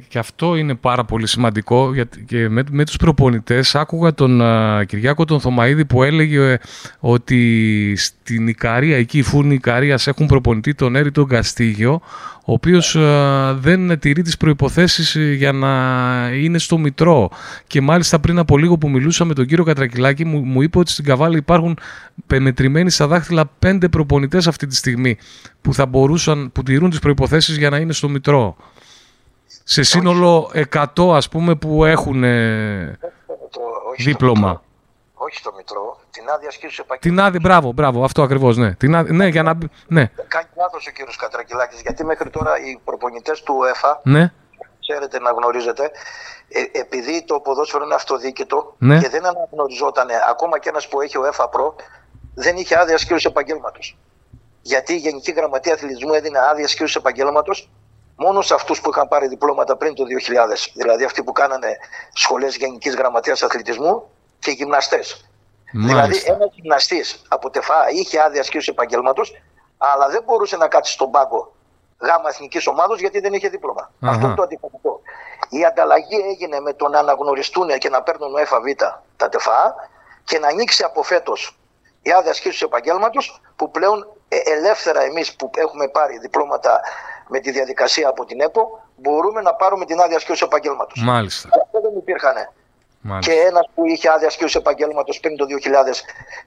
[0.08, 4.42] και αυτό είναι πάρα πολύ σημαντικό γιατί και με, με τους προπονητές άκουγα τον
[4.86, 6.58] Κυριάκο τον Θωμαίδη που έλεγε ε,
[7.00, 12.00] ότι στην Ικαρία, εκεί οι φούρνοι Ικαρίας έχουν προπονητή τον Έρη τον Καστίγιο
[12.44, 12.96] ο οποίος
[13.54, 15.70] δεν τηρεί τις προϋποθέσεις ε, για να
[16.34, 17.30] είναι στο Μητρό.
[17.66, 20.90] Και μάλιστα πριν από λίγο που μιλούσα με τον κύριο Κατρακυλάκη μου, μου είπε ότι
[20.90, 21.78] στην Καβάλη υπάρχουν
[22.26, 25.16] πεμετρημένοι στα δάχτυλα πέντε προπονητές αυτή τη στιγμή
[25.60, 28.56] που θα μπορούσαν, που τηρούν τις προϋποθέσεις για να είναι στο Μητρό.
[29.64, 30.50] Σε σύνολο
[30.94, 32.24] 100 ας πούμε που έχουν
[33.98, 34.62] δίπλωμα.
[35.24, 37.08] Όχι στο Μητρό, την άδεια ασκήσεω επαγγέλματο.
[37.08, 38.74] Την άδεια, μπράβο, μπράβο, αυτό ακριβώς, ναι.
[38.74, 39.58] Την άδεια, ναι, για να.
[39.86, 40.10] Ναι.
[40.28, 44.32] Κάνει λάθος ο κύριος Κατρακυλάκης, γιατί μέχρι τώρα οι προπονητές του ΕΦΑ, ναι.
[44.80, 45.90] ξέρετε να γνωρίζετε,
[46.48, 48.98] ε, επειδή το ποδόσφαιρο είναι αυτοδίκητο ναι.
[48.98, 51.74] και δεν αναγνωριζόταν ακόμα και ένας που έχει ο ΕΦΑ Προ,
[52.34, 53.96] δεν είχε άδεια ασκήσεω επαγγέλματος.
[54.62, 57.70] Γιατί η Γενική Γραμματεία Αθλητισμού έδινε άδεια ασκήσεω επαγγέλματος
[58.16, 60.70] μόνο σε αυτούς που είχαν πάρει διπλώματα πριν το 2000.
[60.74, 61.76] Δηλαδή αυτοί που κάνανε
[62.12, 64.10] σχολές Γενικής Γραμματείας Αθλητισμού
[64.42, 65.24] και γυμναστές.
[65.72, 69.42] Δηλαδή, ένας γυμναστής από τεφά είχε άδεια ασκήσεω επαγγέλματος,
[69.78, 71.52] αλλά δεν μπορούσε να κάτσει στον πάγκο
[72.02, 73.90] γάμα εθνικής ομάδα γιατί δεν είχε δίπλωμα.
[74.00, 75.00] Αυτό είναι το αντιφατικό.
[75.48, 78.64] Η ανταλλαγή έγινε με το να αναγνωριστούν και να παίρνουν ΕΦΑΒ
[79.16, 79.74] τα τεφά
[80.24, 81.56] και να ανοίξει από φέτος
[82.02, 86.80] η άδεια ασκήσεω επαγγέλματος που πλέον ε, ελεύθερα εμείς που έχουμε πάρει διπλώματα
[87.28, 91.02] με τη διαδικασία από την ΕΠΟ μπορούμε να πάρουμε την άδεια ασκήσεω επαγγέλματος.
[91.02, 91.48] Μάλιστα.
[91.62, 92.34] Αυτό δεν υπήρχαν
[93.18, 95.68] και ένας που είχε άδεια ασκήσεω επαγγέλματος πριν το 2000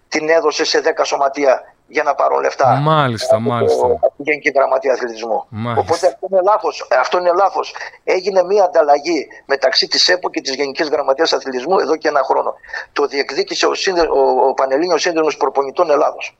[0.08, 2.76] την έδωσε σε 10 σωματεία για να πάρουν λεφτά.
[2.76, 3.88] Μάλιστα, από μάλιστα.
[3.88, 5.48] Το Γενική Γραμματεία Αθλητισμού.
[5.78, 6.88] Οπότε αυτό είναι λάθος.
[7.00, 7.76] Αυτό είναι λάθος.
[8.04, 12.54] Έγινε μια ανταλλαγή μεταξύ της ΕΠΟ και της Γενικής Γραμματείας Αθλητισμού εδώ και ένα χρόνο.
[12.94, 16.38] Το διεκδίκησε ο, σύνδε, ο, ο Πανελλήνιος Σύνδεσμος Προπονητών Ελλάδος.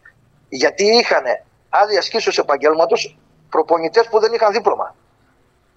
[0.50, 1.24] Γιατί είχαν
[1.70, 3.18] άδεια ασκήσεως επαγγέλματος
[3.50, 4.96] προπονητές που δεν είχαν δίπλωμα.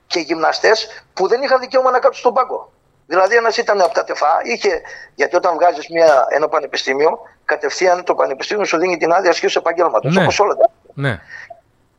[0.06, 2.72] Και γυμναστές που δεν είχαν δικαίωμα να κάτσουν στον πάγκο.
[3.10, 4.80] Δηλαδή, ένας ήταν από τα τεφά, είχε,
[5.14, 5.86] γιατί όταν βγάζεις
[6.28, 10.08] ένα πανεπιστήμιο, κατευθείαν το πανεπιστήμιο σου δίνει την άδεια ασκήσεω επαγγέλματο.
[10.08, 10.22] Ναι.
[10.22, 10.70] Όπως όλα τα.
[10.94, 11.20] Ναι.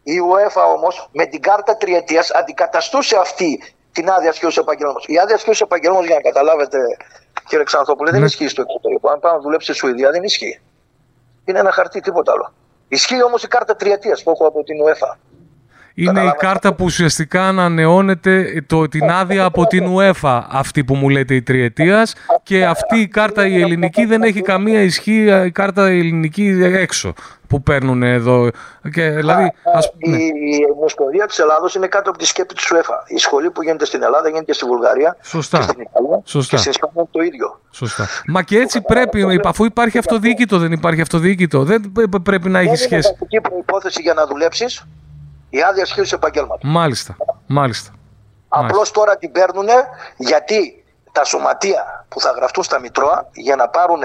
[0.03, 5.03] Η UEFA όμως με την κάρτα τριετίας αντικαταστούσε αυτή την άδεια ασκήσεω επαγγέλματο.
[5.05, 6.77] Η άδεια ασκήσεω επαγγέλματο, για να καταλάβετε,
[7.47, 8.25] κύριε Ξανθόπουλε, δεν ναι.
[8.25, 9.09] ισχύει στο εξωτερικό.
[9.09, 10.61] Αν πάει να δουλέψει στη Σουηδία, δεν ισχύει.
[11.45, 12.53] Είναι ένα χαρτί, τίποτα άλλο.
[12.87, 15.17] Ισχύει όμως η κάρτα τριετίας που έχω από την UEFA
[16.03, 21.09] είναι η κάρτα που ουσιαστικά ανανεώνεται το, την άδεια από την UEFA αυτή που μου
[21.09, 25.91] λέτε η τριετίας και αυτή η κάρτα η ελληνική δεν έχει καμία ισχύ η κάρτα
[25.91, 27.13] η ελληνική έξω
[27.49, 28.49] που παίρνουν εδώ.
[28.91, 29.91] Και, δηλαδή, ας...
[29.97, 30.17] Η, ναι.
[30.17, 33.13] η Ομοσπονδία της Ελλάδος είναι κάτω από τη σκέπη της UEFA.
[33.15, 35.17] Η σχολή που γίνεται στην Ελλάδα γίνεται και στη Βουλγαρία.
[35.21, 35.57] Σωστά.
[35.57, 36.21] Και στην Ιταλία.
[36.23, 36.55] Σωστά.
[36.55, 37.59] Και στην Ισπανία το ίδιο.
[37.69, 38.07] Σωστά.
[38.27, 41.63] Μα και έτσι πρέπει, αφού υπάρχει αυτοδιοίκητο, δεν υπάρχει αυτοδιοίκητο.
[41.63, 41.91] Δεν
[42.23, 43.15] πρέπει να έχει σχέση.
[43.27, 44.85] Είναι προπόθεση για να δουλέψεις
[45.49, 46.67] η άδεια σχέση επαγγέλματο.
[46.67, 47.17] Μάλιστα.
[47.47, 47.91] Μάλιστα.
[48.49, 49.67] Απλώς τώρα την παίρνουν
[50.17, 54.01] γιατί τα σωματεία που θα γραφτούν στα Μητρώα για να πάρουν.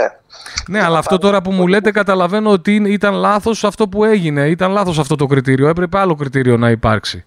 [0.69, 4.49] Ναι, αλλά αυτό τώρα που μου λέτε καταλαβαίνω ότι ήταν λάθος αυτό που έγινε.
[4.49, 5.69] Ήταν λάθος αυτό το κριτήριο.
[5.69, 7.25] Έπρεπε άλλο κριτήριο να υπάρξει.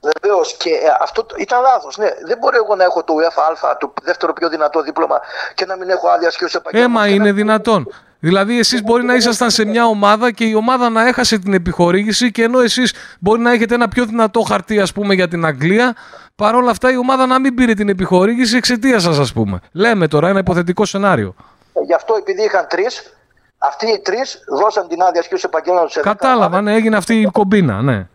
[0.00, 1.96] Βεβαίως και ε, αυτό ήταν λάθος.
[1.96, 2.08] Ναι.
[2.26, 5.20] Δεν μπορεί εγώ να έχω το UEFA, το δεύτερο πιο δυνατό δίπλωμα
[5.54, 7.04] και να μην έχω άδεια σχέση επαγγέλματο.
[7.04, 7.88] Έμα είναι δυνατόν.
[8.24, 12.30] Δηλαδή, εσείς μπορεί να ήσασταν σε μια ομάδα και η ομάδα να έχασε την επιχορήγηση
[12.30, 15.96] και ενώ εσείς μπορεί να έχετε ένα πιο δυνατό χαρτί, ας πούμε, για την Αγγλία,
[16.36, 19.60] παρόλα αυτά η ομάδα να μην πήρε την επιχορήγηση εξαιτίας σας, ας πούμε.
[19.72, 21.34] Λέμε τώρα ένα υποθετικό σενάριο.
[21.72, 23.16] Ε, γι' αυτό επειδή είχαν τρεις,
[23.58, 27.82] αυτοί οι τρεις δώσαν την άδεια ασκήσεω επαγγέλματο σε Κατάλαβα, ναι, έγινε αυτή η κομπίνα,
[27.82, 28.06] ναι.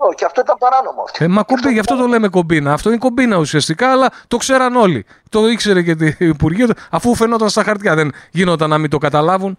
[0.00, 1.02] Όχι, και αυτό ήταν παράνομο.
[1.02, 1.24] Αυτό.
[1.24, 2.72] Ε, μα κομπί, γι' αυτό το λέμε κομπίνα.
[2.72, 5.06] Αυτό είναι κομπίνα ουσιαστικά, αλλά το ξέραν όλοι.
[5.28, 7.94] Το ήξερε και το Υπουργείο, αφού φαινόταν στα χαρτιά.
[7.94, 9.56] Δεν γινόταν να μην το καταλάβουν.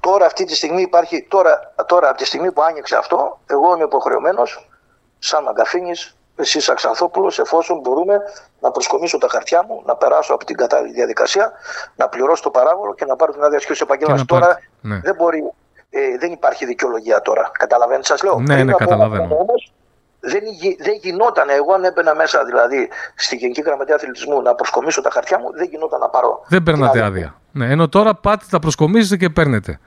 [0.00, 3.84] Τώρα, αυτή τη στιγμή υπάρχει, τώρα, τώρα από τη στιγμή που άνοιξε αυτό, εγώ είμαι
[3.84, 4.70] υποχρεωμένος,
[5.18, 8.18] σαν Μαγκαφίνης, εσύ Αξανθόπουλος, εφόσον μπορούμε
[8.60, 11.52] να προσκομίσω τα χαρτιά μου, να περάσω από την κατάλληλη διαδικασία,
[11.96, 14.24] να πληρώσω το παράγωγο και να πάρω την άδεια σχέση επαγγέλματο.
[14.24, 15.00] Τώρα ναι.
[15.00, 15.52] δεν μπορεί
[15.94, 17.50] ε, δεν υπάρχει δικαιολογία τώρα.
[17.58, 18.38] Καταλαβαίνετε, σας λέω.
[18.38, 19.36] Ναι, ναι, καταλαβαίνω.
[19.36, 19.72] Όμως,
[20.20, 20.42] δεν,
[20.78, 25.38] δεν γινόταν, εγώ αν έμπαινα μέσα δηλαδή στη Γενική Γραμματεία Αθλητισμού να προσκομίσω τα χαρτιά
[25.38, 26.44] μου, δεν γινόταν να πάρω.
[26.48, 27.34] Δεν παίρνατε άδεια.
[27.52, 29.80] Ναι, ενώ τώρα πάτε, τα προσκομίζετε και παίρνετε.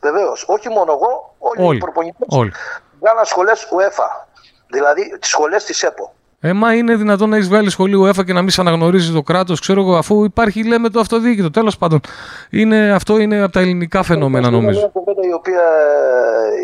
[0.00, 0.44] Βεβαίως.
[0.46, 1.76] Όχι μόνο εγώ, όλοι, όλοι.
[1.76, 2.26] οι προπονητέ.
[3.02, 4.26] Κάναν σχολές UEFA.
[4.66, 6.12] Δηλαδή τις σχολές της ΕΠΟ.
[6.42, 9.22] Ε, μα είναι δυνατόν να έχεις βγάλει σχολείο ΕΦΑ και να μην σε αναγνωρίζει το
[9.22, 11.50] κράτος, ξέρω εγώ, αφού υπάρχει, λέμε, το αυτοδιοίκητο.
[11.50, 12.00] Τέλος πάντων,
[12.50, 14.78] είναι, αυτό είναι από τα ελληνικά φαινόμενα, νομίζω.
[14.78, 15.62] Είναι μια κουβέντα η οποία,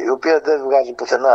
[0.07, 1.35] η οποία δεν βγάζει πουθενά.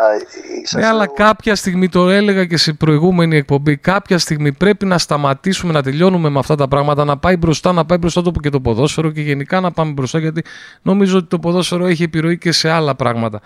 [0.76, 5.74] Ναι, αλλά κάποια στιγμή, το έλεγα και σε προηγούμενη εκπομπή, κάποια στιγμή πρέπει να σταματήσουμε
[5.74, 8.60] να τελειώνουμε με αυτά τα πράγματα, να πάει μπροστά, να πάει μπροστά το και το
[8.60, 10.44] ποδόσφαιρο και γενικά να πάμε μπροστά, γιατί
[10.82, 13.42] νομίζω ότι το ποδόσφαιρο έχει επιρροή και σε άλλα πράγματα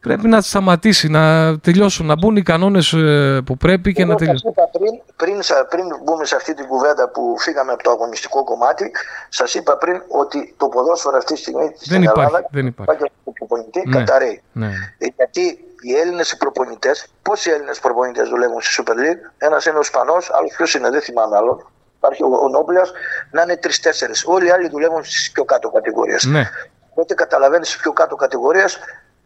[0.00, 4.16] πρέπει να σταματήσει, να τελειώσουν, να μπουν οι κανόνες ε, που πρέπει και Εγώ να
[4.16, 4.54] τελειώσουν.
[4.72, 8.90] Πριν, πριν, πριν μπούμε σε αυτή την κουβέντα που φύγαμε από το αγωνιστικό κομμάτι,
[9.28, 13.02] σας είπα πριν ότι το ποδόσφαιρο αυτή τη στιγμή στην δεν Ελλάδα υπάρχει, δεν υπάρχει.
[13.24, 14.42] το προπονητή ναι, καταραίει.
[14.52, 14.70] Ναι.
[14.98, 19.80] Ε, γιατί οι Έλληνες προπονητές, πόσοι Έλληνες προπονητές δουλεύουν στη Super League, ένας είναι ο
[19.80, 21.66] Ισπανό, άλλος ποιος είναι, δεν θυμάμαι άλλον.
[21.96, 22.84] Υπάρχει ο, ο Νόμπλια,
[23.30, 24.12] να είναι τρει-τέσσερι.
[24.24, 26.24] Όλοι οι άλλοι δουλεύουν στις πιο κάτω κατηγορίες.
[26.24, 26.48] Ναι.
[26.90, 28.78] Οπότε καταλαβαίνεις στις πιο κάτω κατηγορίες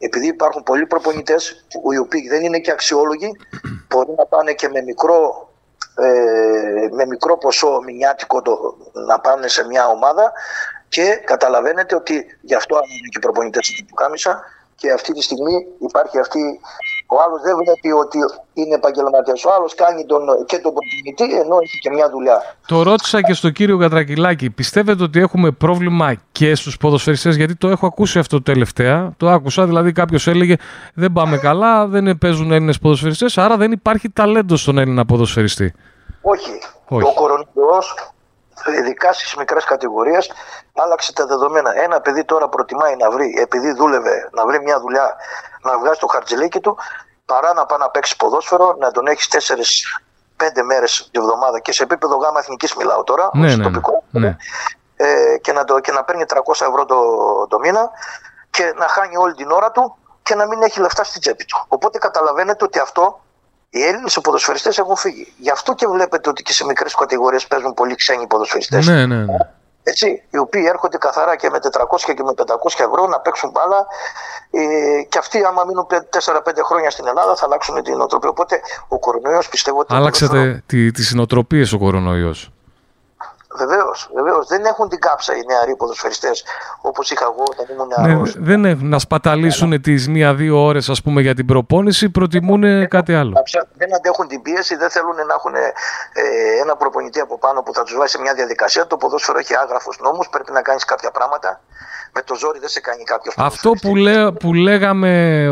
[0.05, 3.31] επειδή υπάρχουν πολλοί προπονητές οι οποίοι δεν είναι και αξιόλογοι,
[3.89, 5.49] μπορεί να πάνε και με μικρό,
[5.97, 10.33] ε, με μικρό ποσό μηνιάτικο το, να πάνε σε μια ομάδα
[10.89, 14.41] και καταλαβαίνετε ότι γι' αυτό είναι και οι προπονητέ του Κάμισα
[14.77, 16.61] και αυτή τη στιγμή υπάρχει αυτή.
[17.07, 18.19] Ο άλλος δεν βλέπει ότι
[18.55, 19.45] είναι επαγγελματίας.
[19.45, 22.57] Ο άλλος κάνει τον, και τον προπονητή ενώ έχει και μια δουλειά.
[22.67, 24.51] Το ρώτησα και στον κύριο Κατρακυλάκη.
[24.51, 29.15] Πιστεύετε ότι έχουμε πρόβλημα και στους ποδοσφαιριστές, γιατί το έχω ακούσει αυτό τελευταία.
[29.17, 30.57] Το άκουσα, δηλαδή κάποιος έλεγε
[30.95, 35.75] Δεν πάμε καλά, δεν παίζουν Έλληνες ποδοσφαιριστές, άρα δεν υπάρχει ταλέντος στον Έλληνα ποδοσφαιριστή.
[36.23, 36.51] Όχι.
[36.89, 37.07] Όχι.
[37.07, 38.14] Ο κορονοϊός
[38.79, 40.33] ειδικά στις μικρές κατηγορίες,
[40.75, 41.83] άλλαξε τα δεδομένα.
[41.83, 45.17] Ένα παιδί τώρα προτιμάει να βρει, επειδή δούλευε, να βρει μια δουλειά,
[45.63, 46.77] να βγάζει το χαρτζηλίκι του,
[47.25, 49.29] παρά να πάει να παίξει ποδόσφαιρο, να τον έχεις
[50.39, 54.03] 4-5 μέρες τη εβδομάδα και σε επίπεδο γάμα εθνικής μιλάω τώρα, ναι, ναι, ναι, τοπικό,
[54.11, 54.37] ναι.
[54.97, 56.97] Ε, και, να το, και να παίρνει 300 ευρώ το,
[57.49, 57.91] το μήνα
[58.51, 61.65] και να χάνει όλη την ώρα του και να μην έχει λεφτά στην τσέπη του.
[61.69, 63.24] Οπότε καταλαβαίνετε ότι αυτό
[63.75, 65.33] οι Έλληνες ποδοσφαιριστές έχουν φύγει.
[65.39, 68.87] Γι' αυτό και βλέπετε ότι και σε μικρές κατηγορίες παίζουν πολλοί ξένοι ποδοσφαιριστές.
[68.87, 69.37] Ναι, ναι, ναι.
[69.83, 72.45] Έτσι, οι οποίοι έρχονται καθαρά και με 400 και με 500
[72.77, 73.87] ευρώ να παίξουν μπάλα.
[74.51, 78.29] Ε, και αυτοί, άμα μείνουν 4-5 χρόνια στην Ελλάδα, θα αλλάξουν την νοοτροπία.
[78.29, 79.95] Οπότε ο κορονοϊός πιστεύω ότι.
[79.95, 82.51] Άλλαξατε τις νοοτροπίες ο κορονοϊός.
[83.57, 84.47] Βεβαίως, βεβαίως.
[84.47, 86.45] Δεν έχουν την κάψα οι νεαροί ποδοσφαιριστές
[86.81, 88.35] όπως είχα εγώ όταν ήμουν νεαρός.
[88.35, 89.79] Ναι, δεν έχουν να σπαταλήσουν ναι.
[89.79, 93.33] τις μία-δύο ώρες για την προπόνηση, προτιμούν δεν κάτι άλλο.
[93.77, 95.73] Δεν αντέχουν την πίεση, δεν θέλουν να έχουν ε,
[96.63, 98.87] ένα προπονητή από πάνω που θα τους βάζει σε μια διαδικασία.
[98.87, 101.61] Το ποδόσφαιρο έχει άγραφου νόμους, πρέπει να κάνεις κάποια πράγματα.
[102.17, 103.35] Με το ζόρι δεν σε κάνει κάποιος.
[103.39, 105.45] Αυτό που, λέ, που λέγαμε,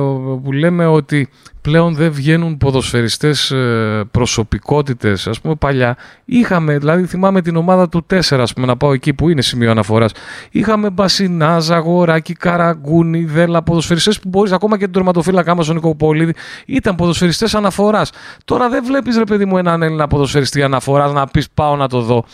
[0.44, 1.28] που λέμε ότι
[1.60, 5.26] πλέον δεν βγαίνουν ποδοσφαιριστές ε, προσωπικότητες.
[5.26, 9.14] Ας πούμε παλιά είχαμε, δηλαδή θυμάμαι την ομάδα του 4 ας πούμε, να πάω εκεί
[9.14, 10.12] που είναι σημείο αναφοράς.
[10.50, 16.34] Είχαμε Μπασινά, Ζαγοράκη, Καραγκούνι, Δέλα, ποδοσφαιριστές που μπορείς ακόμα και τον τερματοφύλακα μας ο Νικοπολίδη
[16.66, 18.10] ήταν ποδοσφαιριστές αναφοράς.
[18.44, 22.00] Τώρα δεν βλέπεις ρε παιδί μου έναν Έλληνα ποδοσφαιριστή αναφοράς να πεις πάω να το
[22.00, 22.24] δω.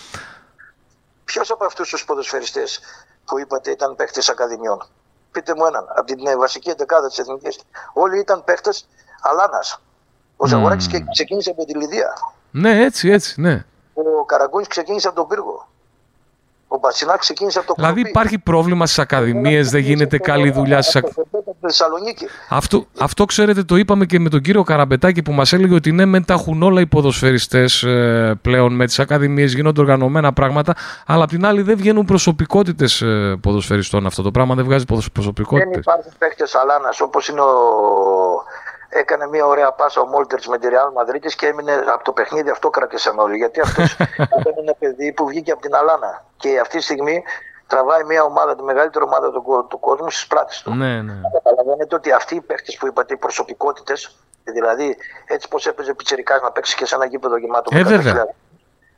[1.25, 2.81] Ποιος από αυτούς τους ποδοσφαιριστές
[3.29, 4.83] που είπατε ήταν παίχτες Ακαδημιών.
[5.31, 7.59] Πείτε μου έναν, από την βασική δεκάδα της Εθνικής.
[7.93, 8.89] Όλοι ήταν παίχτες
[9.23, 9.81] Αλάνας.
[10.37, 10.49] Ο mm.
[10.49, 12.13] Ζαγοράκη ξεκίνησε από τη Λιδία.
[12.51, 13.65] Ναι, έτσι, έτσι, ναι.
[13.95, 15.68] Ο Καραγκούνης ξεκίνησε από τον Πύργο.
[16.69, 20.97] Ο Μπασινά ξεκίνησε από το Δηλαδή υπάρχει πρόβλημα στις ακαδημίες, δεν γίνεται καλή δουλειά στις
[20.97, 22.15] ακαδημίε.
[22.49, 26.05] Αυτό, αυτό ξέρετε, το είπαμε και με τον κύριο Καραμπετάκη που μας έλεγε ότι ναι,
[26.05, 30.75] μεν τα έχουν όλα οι ποδοσφαιριστές ε, πλέον με τις ακαδημίες, γίνονται οργανωμένα πράγματα,
[31.07, 34.07] αλλά απ' την άλλη δεν βγαίνουν προσωπικότητες ε, ποδοσφαιριστών.
[34.07, 35.71] Αυτό το πράγμα δεν βγάζει προσωπικότητε.
[35.71, 37.53] Δεν υπάρχουν παίχτε αλάνας όπως είναι ο
[38.89, 42.51] έκανε μια ωραία πάσα ο Μόλτερς με τη Ρεάλ Μαδρίτη και έμεινε από το παιχνίδι.
[42.51, 43.37] Αυτό κράτησαν όλοι.
[43.37, 43.93] Γιατί αυτός
[44.39, 46.25] ήταν ένα παιδί που βγήκε από την Αλάνα.
[46.37, 47.23] Και αυτή τη στιγμή
[47.67, 50.75] τραβάει μια ομάδα, τη μεγαλύτερη ομάδα του, του κόσμου στις πλάτε του.
[50.75, 51.21] Ναι, ναι.
[51.33, 54.97] Καταλαβαίνετε ότι αυτοί οι παίχτε που είπατε, οι προσωπικότητες, δηλαδή
[55.27, 58.27] έτσι πώς έπαιζε πιτσερικά να παίξει και σε ένα γήπεδο γεμάτο ε, βέβαια.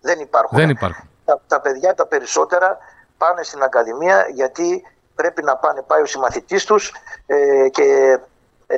[0.01, 0.59] δεν υπάρχουν.
[0.59, 1.09] Δεν υπάρχουν.
[1.25, 2.79] Τα, τα παιδιά τα περισσότερα
[3.17, 4.83] πάνε στην Ακαδημία γιατί
[5.15, 6.95] πρέπει να πάνε, πάει ο συμμαθητής τους
[7.27, 8.21] ε, και ε,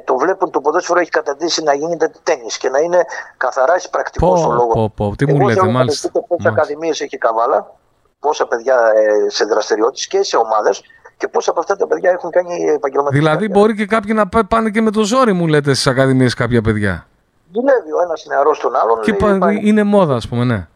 [0.04, 3.04] το βλέπουν το ποδόσφαιρο έχει καταντήσει να γίνεται τέννη και να είναι
[3.36, 4.74] καθαρά πρακτικό στο λόγος.
[4.74, 6.10] Πω, πω, τι μου λέτε, μάλιστα.
[6.10, 7.74] Πόσε ακαδημίες έχει η Καβάλα,
[8.20, 10.82] πόσα παιδιά ε, σε δραστηριότητες και σε ομάδες
[11.16, 13.20] και πόσα από αυτά τα παιδιά έχουν κάνει επαγγελματικά.
[13.20, 16.62] Δηλαδή, μπορεί και κάποιοι να πάνε και με το ζόρι, μου λέτε, στις ακαδημίες κάποια
[16.62, 17.06] παιδιά.
[17.52, 19.00] Δουλεύει ο ένας νεαρός τον άλλον.
[19.00, 20.66] Και λέει, είναι μόδα, ας πούμε, ναι.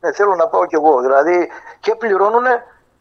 [0.00, 1.00] Ναι, θέλω να πάω κι εγώ.
[1.00, 1.48] Δηλαδή
[1.80, 2.44] και πληρώνουν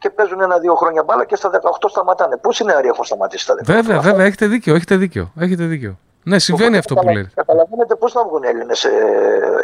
[0.03, 2.37] και παίζουν ένα-δύο χρόνια μπάλα και στα 18 σταματάνε.
[2.37, 3.63] Πόσοι νεαροί έχουν σταματήσει στα 18.
[3.63, 5.31] Βέβαια, βέβαια, έχετε δίκιο, έχετε δίκιο.
[5.39, 5.97] Έχετε δίκιο.
[6.23, 7.29] Ναι, συμβαίνει αυτό που λέτε.
[7.35, 8.87] Καταλαβαίνετε πώς θα βγουν Έλληνες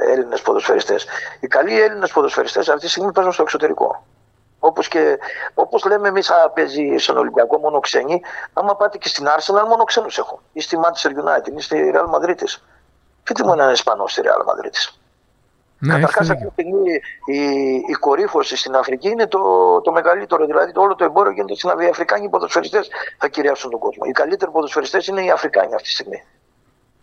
[0.09, 1.05] Έλληνες ποδοσφαιριστές.
[1.39, 4.05] Οι καλοί Έλληνες ποδοσφαιριστές αυτή τη στιγμή παίζουν στο εξωτερικό.
[4.59, 4.89] Όπως
[5.53, 8.21] όπως λέμε εμείς, παίζει στον Ολυμπιακό μόνο ξένοι,
[8.53, 10.39] άμα πάτε και στην Arsenal, μόνο ξένους έχουν.
[10.53, 12.43] Ή στη Manchester United, ή στη Real Madrid.
[13.23, 14.98] Πείτε μου έναν Ισπανός στη Real Madrid.
[15.79, 16.91] Ναι, Καταρχάς, αυτή τη στιγμή
[17.25, 17.39] η,
[17.87, 19.39] η κορύφωση στην Αφρική είναι το,
[19.81, 20.45] το μεγαλύτερο.
[20.45, 21.87] Δηλαδή, το όλο το εμπόριο γίνεται στην Αφρική.
[21.87, 24.03] Οι Αφρικάνοι ποδοσφαιριστές θα κυριεύσουν τον κόσμο.
[24.07, 26.23] Οι καλύτεροι ποδοσφαιριστές είναι οι Αφρικάνοι αυτή τη στιγμή.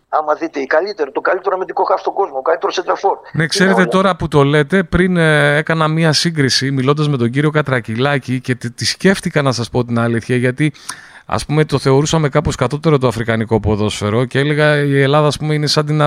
[0.09, 3.17] Άμα δείτε, η καλύτερη, το καλύτερο αμυντικό χάφ στον κόσμο, ο καλύτερος σεντραφόρ.
[3.33, 7.49] Ναι, ξέρετε τώρα που το λέτε, πριν ε, έκανα μία σύγκριση μιλώντας με τον κύριο
[7.49, 10.73] Κατρακυλάκη και τη, τη σκέφτηκα να σας πω την αλήθεια, γιατί
[11.29, 15.53] ας πούμε το θεωρούσαμε κάπως κατώτερο το αφρικανικό ποδόσφαιρο και έλεγα η Ελλάδα ας πούμε
[15.53, 16.01] είναι σαν την,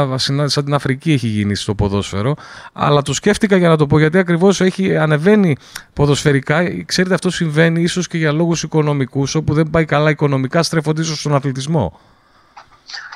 [0.49, 2.35] σαν την Αφρική έχει γίνει στο ποδόσφαιρο
[2.73, 5.57] αλλά το σκέφτηκα για να το πω γιατί ακριβώς έχει ανεβαίνει
[5.93, 6.85] ποδοσφαιρικά.
[6.85, 11.21] Ξέρετε αυτό συμβαίνει ίσως και για λόγους οικονομικούς όπου δεν πάει καλά οικονομικά στρέφονται ίσως
[11.21, 12.01] στον αθλητισμό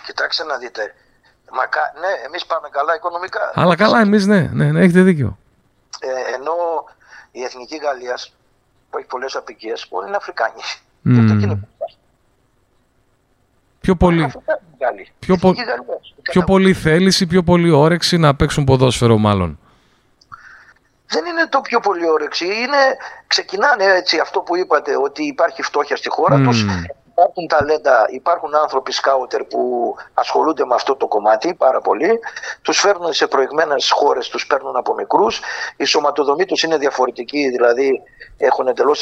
[0.05, 0.94] Κοιτάξτε να δείτε
[1.52, 1.92] Μακά...
[2.00, 3.52] Ναι, εμείς πάμε καλά οικονομικά.
[3.55, 5.38] Αλλά καλά εμείς ναι, ναι, ναι έχετε δίκιο.
[6.00, 6.55] Ε, ενώ
[7.30, 8.34] η Εθνική Γαλλίας
[8.90, 10.61] που έχει πολλές απικίες όλοι είναι Αφρικάνοι.
[11.07, 11.59] Mm.
[13.80, 14.32] Πιο πολύ,
[15.18, 15.55] πιο, πο...
[16.22, 19.59] πιο πολύ θέληση, πιο πολύ όρεξη να παίξουν ποδόσφαιρο μάλλον.
[21.07, 22.44] Δεν είναι το πιο πολύ όρεξη.
[22.44, 22.96] Είναι,
[23.26, 26.44] ξεκινάνε έτσι αυτό που είπατε ότι υπάρχει φτώχεια στη χώρα mm.
[26.44, 26.64] τους
[27.25, 29.61] υπάρχουν ταλέντα, υπάρχουν άνθρωποι σκάουτερ που
[30.14, 32.11] ασχολούνται με αυτό το κομμάτι πάρα πολύ.
[32.62, 35.41] Τους φέρνουν σε προηγμένες χώρες, τους παίρνουν από μικρούς.
[35.77, 38.03] Η σωματοδομή τους είναι διαφορετική, δηλαδή
[38.37, 38.97] έχουν εντελώ.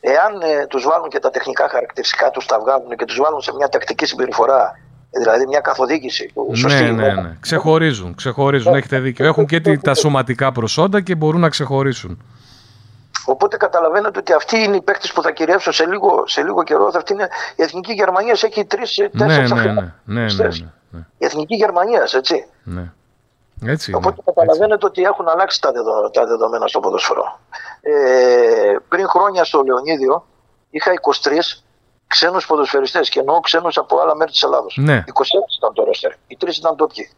[0.00, 3.52] Εάν ε, τους βάλουν και τα τεχνικά χαρακτηριστικά τους, τα βγάλουν και τους βάλουν σε
[3.54, 4.78] μια τακτική συμπεριφορά
[5.10, 6.32] Δηλαδή μια καθοδήγηση.
[6.52, 7.36] Σωστή, ναι, ναι, ναι.
[7.40, 8.74] Ξεχωρίζουν, ξεχωρίζουν.
[8.74, 9.26] Έχετε δίκιο.
[9.26, 12.22] Έχουν και τα σωματικά προσόντα και μπορούν να ξεχωρίσουν.
[13.28, 16.90] Οπότε καταλαβαίνετε ότι αυτοί είναι οι παίκτες που θα κυριεύσουν σε λίγο, σε λίγο καιρό.
[16.94, 19.72] Αυτή είναι, η Εθνική Γερμανία έχει τρει-τέσσερι ναι, ναι, ναι,
[20.04, 20.48] ναι, ναι,
[20.90, 22.46] ναι, Η Εθνική Γερμανία, έτσι.
[22.64, 22.92] Ναι.
[23.66, 27.40] Έτσι Οπότε καταλαβαίνετε ότι έχουν αλλάξει τα, δεδο, τα δεδομένα στο ποδοσφαιρό.
[27.80, 30.26] Ε, πριν χρόνια στο Λεωνίδιο
[30.70, 31.32] είχα 23
[32.06, 34.76] ξένους ποδοσφαιριστές και εννοώ ξένους από άλλα μέρη της Ελλάδος.
[34.80, 34.96] Ναι.
[34.96, 35.02] 26
[35.56, 36.12] ήταν το ρόστερ.
[36.26, 37.10] Οι τρεις ήταν τόπιοι.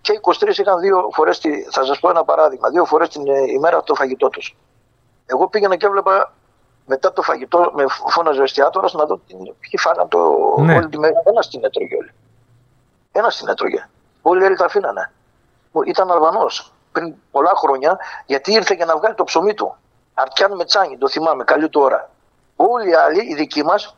[0.00, 1.40] Και οι 23 είχαν δύο φορές,
[1.70, 4.56] θα σας πω ένα παράδειγμα, δύο φορές την ε, ημέρα το φαγητό τους.
[5.26, 6.32] Εγώ πήγαινα και έβλεπα
[6.86, 10.18] μετά το φαγητό, με φώναζε ο εστιατόρας να δω ποιοι φάγαν το
[10.58, 10.76] ναι.
[10.76, 11.22] όλη τη μέρα.
[11.24, 12.12] Ένας την έτρωγε όλοι.
[13.12, 13.88] Ένας την έτρωγε.
[14.22, 15.12] Όλοι οι άλλοι τα αφήνανε.
[15.86, 19.76] Ήταν Αλβανός πριν πολλά χρόνια, γιατί ήρθε για να βγάλει το ψωμί του.
[20.14, 22.10] Αρτιάν με τσάνι, το θυμάμαι, καλή του ώρα.
[22.56, 23.96] Όλοι οι άλλοι, οι δικοί μας,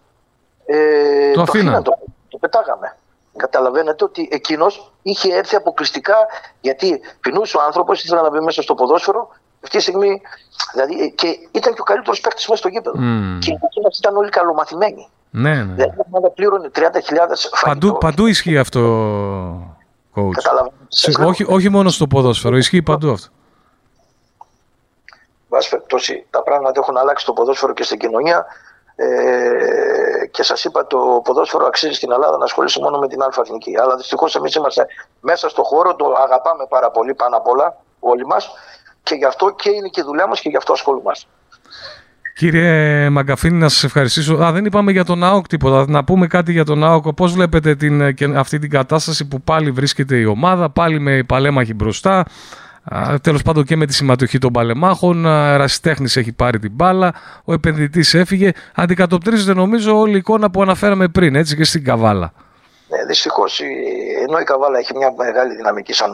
[0.66, 1.99] ε, το, το το,
[2.29, 2.97] το πετάγαμε.
[3.37, 6.16] Καταλαβαίνετε ότι εκείνος είχε έρθει αποκλειστικά
[6.61, 9.29] γιατί πεινούσε ο άνθρωπος, ήθελε να μπει μέσα στο ποδόσφαιρο
[9.63, 10.21] αυτή τη στιγμή.
[10.73, 12.99] Δηλαδή, και ήταν και ο καλύτερος παίκτης μέσα στο γήπεδο.
[12.99, 13.39] Mm.
[13.41, 13.59] Και οι
[13.99, 15.09] ήταν όλοι καλομαθημένοι.
[15.31, 15.75] Ναι, ναι.
[15.75, 16.83] Δηλαδή, όταν πλήρωνε 30.000
[17.65, 18.81] Παντού, παντού ισχύει αυτό,
[20.15, 21.27] coach.
[21.27, 23.29] όχι, όχι μόνο στο ποδόσφαιρο, ισχύει παντού αυτό.
[25.49, 28.47] Βάση περιπτώσει, τα πράγματα έχουν αλλάξει στο ποδόσφαιρο και στην κοινωνία.
[29.01, 33.29] Ε, και σας είπα, το ποδόσφαιρο αξίζει στην Ελλάδα να ασχολήσει μόνο με την Α
[33.83, 34.87] Αλλά δυστυχώς εμείς είμαστε
[35.21, 38.51] μέσα στο χώρο, το αγαπάμε πάρα πολύ πάνω απ' όλα όλοι μας
[39.03, 41.29] και γι' αυτό και είναι και η δουλειά μας και γι' αυτό ασχολούμαστε.
[42.35, 44.35] Κύριε Μαγκαφίνη, να σας ευχαριστήσω.
[44.35, 45.85] Α, δεν είπαμε για τον ΑΟΚ τίποτα.
[45.89, 47.13] Να πούμε κάτι για τον ΑΟΚ.
[47.13, 51.75] Πώς βλέπετε την, και αυτή την κατάσταση που πάλι βρίσκεται η ομάδα, πάλι με παλέμαχοι
[51.75, 52.25] μπροστά.
[53.23, 55.23] Τέλος πάντων και με τη συμμετοχή των παλεμάχων.
[55.57, 57.15] Ρασιτέχνη έχει πάρει την μπάλα.
[57.45, 58.51] Ο επενδυτής έφυγε.
[58.75, 62.33] Αντικατοπτρίζεται νομίζω όλη η εικόνα που αναφέραμε πριν, έτσι και στην Καβάλα.
[62.89, 63.61] Ναι, Δυστυχώς,
[64.29, 66.11] ενώ η Καβάλα έχει μια μεγάλη δυναμική σαν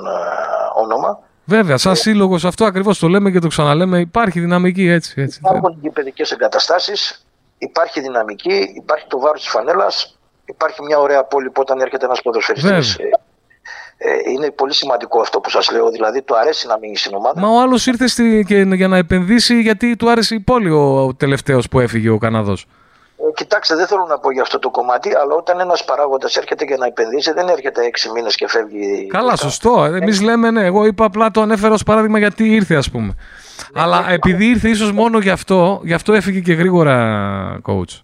[0.75, 3.99] όνομα, Βέβαια, σαν σύλλογος αυτό ακριβώς το λέμε και το ξαναλέμε.
[3.99, 5.21] Υπάρχει δυναμική έτσι.
[5.21, 5.41] έτσι.
[5.43, 7.27] Υπάρχουν και παιδικές εγκαταστάσεις,
[7.59, 12.23] υπάρχει δυναμική, υπάρχει το βάρος της φανέλας, υπάρχει μια ωραία πόλη που όταν έρχεται ένας
[12.23, 12.97] ποδοσφαιριστής.
[12.99, 13.09] Ε,
[13.97, 15.91] ε, είναι πολύ σημαντικό αυτό που σας λέω.
[15.91, 17.41] Δηλαδή, του αρέσει να μείνει στην ομάδα.
[17.41, 21.05] Μα ο άλλος ήρθε στη, και, για να επενδύσει γιατί του άρεσε η πόλη ο,
[21.05, 22.67] ο τελευταίος που έφυγε ο Καναδός.
[23.35, 26.65] Ε, κοιτάξτε, δεν θέλω να πω για αυτό το κομμάτι, αλλά όταν ένας παράγοντας έρχεται
[26.65, 29.07] για να επενδύσει, δεν έρχεται έξι μήνες και φεύγει.
[29.07, 29.85] Καλά, σωστό.
[29.85, 30.65] Εμείς λέμε ναι.
[30.65, 33.15] Εγώ είπα απλά το ανέφερα ως παράδειγμα γιατί ήρθε, ας πούμε.
[33.75, 38.01] Ναι, αλλά ναι, επειδή ήρθε ίσως μόνο γι' αυτό, γι' αυτό έφυγε και γρήγορα, coach.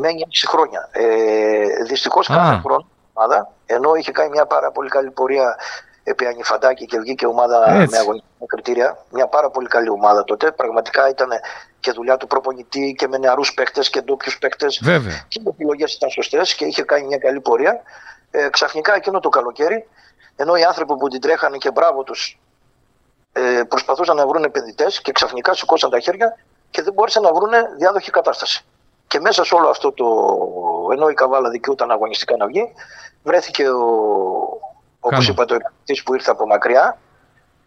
[0.00, 0.88] Μένει 6 χρόνια.
[0.92, 2.86] Ε, Δυστυχώς κάθε χρόνο
[3.66, 5.56] ενώ είχε κάνει μια πάρα πολύ καλή πορεία
[6.04, 7.90] επί Ανιφαντάκη και βγήκε ομάδα Έτσι.
[7.90, 9.04] με αγωνιστικά κριτήρια.
[9.10, 10.52] Μια πάρα πολύ καλή ομάδα τότε.
[10.52, 11.28] Πραγματικά ήταν
[11.80, 14.66] και δουλειά του προπονητή και με νεαρούς παίχτε και ντόπιους παίχτε.
[15.28, 17.82] Και οι επιλογές ήταν σωστές και είχε κάνει μια καλή πορεία.
[18.30, 19.88] Ε, ξαφνικά εκείνο το καλοκαίρι,
[20.36, 22.38] ενώ οι άνθρωποι που την τρέχανε και μπράβο τους
[23.32, 26.36] ε, προσπαθούσαν να βρουν επενδυτές και ξαφνικά σηκώσαν τα χέρια
[26.70, 28.64] και δεν μπόρεσαν να βρουν διάδοχη κατάσταση.
[29.06, 30.06] Και μέσα σε όλο αυτό το.
[30.92, 32.72] ενώ η Καβάλα δικαιούταν αγωνιστικά να βγει,
[33.22, 33.84] βρέθηκε ο,
[35.06, 36.98] Όπως είπα, το επενδυτή που ήρθε από μακριά,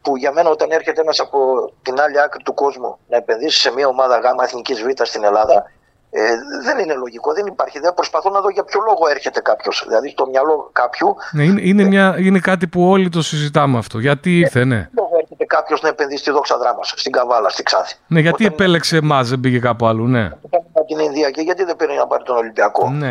[0.01, 1.37] που για μένα όταν έρχεται ένας από
[1.81, 5.65] την άλλη άκρη του κόσμου να επενδύσει σε μια ομάδα γάμα εθνικής Β στην Ελλάδα,
[6.09, 6.21] ε,
[6.63, 7.79] δεν είναι λογικό, δεν υπάρχει.
[7.79, 9.83] Δεν προσπαθώ να δω για ποιο λόγο έρχεται κάποιος.
[9.87, 11.15] Δηλαδή, στο μυαλό κάποιου.
[11.31, 13.99] Ναι, είναι, είναι, μια, είναι κάτι που όλοι το συζητάμε αυτό.
[13.99, 14.89] Γιατί ήρθε, ναι.
[14.95, 17.95] Λόγο έρχεται κάποιος να επενδύσει στη δόξα δράμας, στην Καβάλα, στη Ξάθη.
[18.07, 18.53] Ναι, γιατί Όταν...
[18.53, 20.29] επέλεξε εμάς, δεν πήγε κάπου αλλού, ναι.
[20.87, 23.09] Την Ινδία και γιατί δεν πήρε να πάρει τον Ολυμπιακό; Ναι.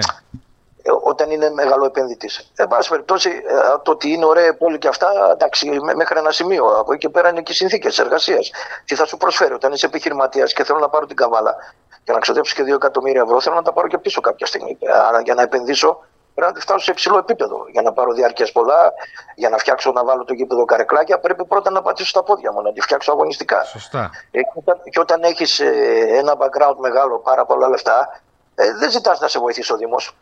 [1.02, 2.52] Όταν είναι μεγάλο επενδυτής.
[2.56, 6.64] Εν πάση περιπτώσει, ε, το ότι είναι ωραία πόλη και αυτά, εντάξει, μέχρι ένα σημείο.
[6.64, 8.50] Από εκεί και πέρα είναι και οι συνθήκες εργασίας.
[8.84, 11.56] Τι θα σου προσφέρει όταν είσαι επιχειρηματίας και θέλω να πάρω την καβάλα
[12.04, 14.78] για να ξοδέψω και 2 εκατομμύρια ευρώ, θέλω να τα πάρω και πίσω κάποια στιγμή.
[15.08, 16.00] Άρα για να επενδύσω
[16.36, 17.56] πρέπει να τη φτάσω σε υψηλό επίπεδο.
[17.72, 18.92] Για να πάρω διάρκειας πολλά,
[19.34, 22.62] για να φτιάξω να βάλω το γήπεδο καρεκλάκια, πρέπει πρώτα να πατήσω τα πόδια μου,
[22.62, 23.64] να τη φτιάξω αγωνιστικά.
[23.64, 24.10] Σωστά.
[24.30, 25.72] Ε, και όταν, και όταν έχεις ε,
[26.08, 28.20] ένα background μεγάλο, πάρα πολλά λεφτά,
[28.54, 30.14] ε, δεν ζητάς να σε βοηθήσει ο Δήμος.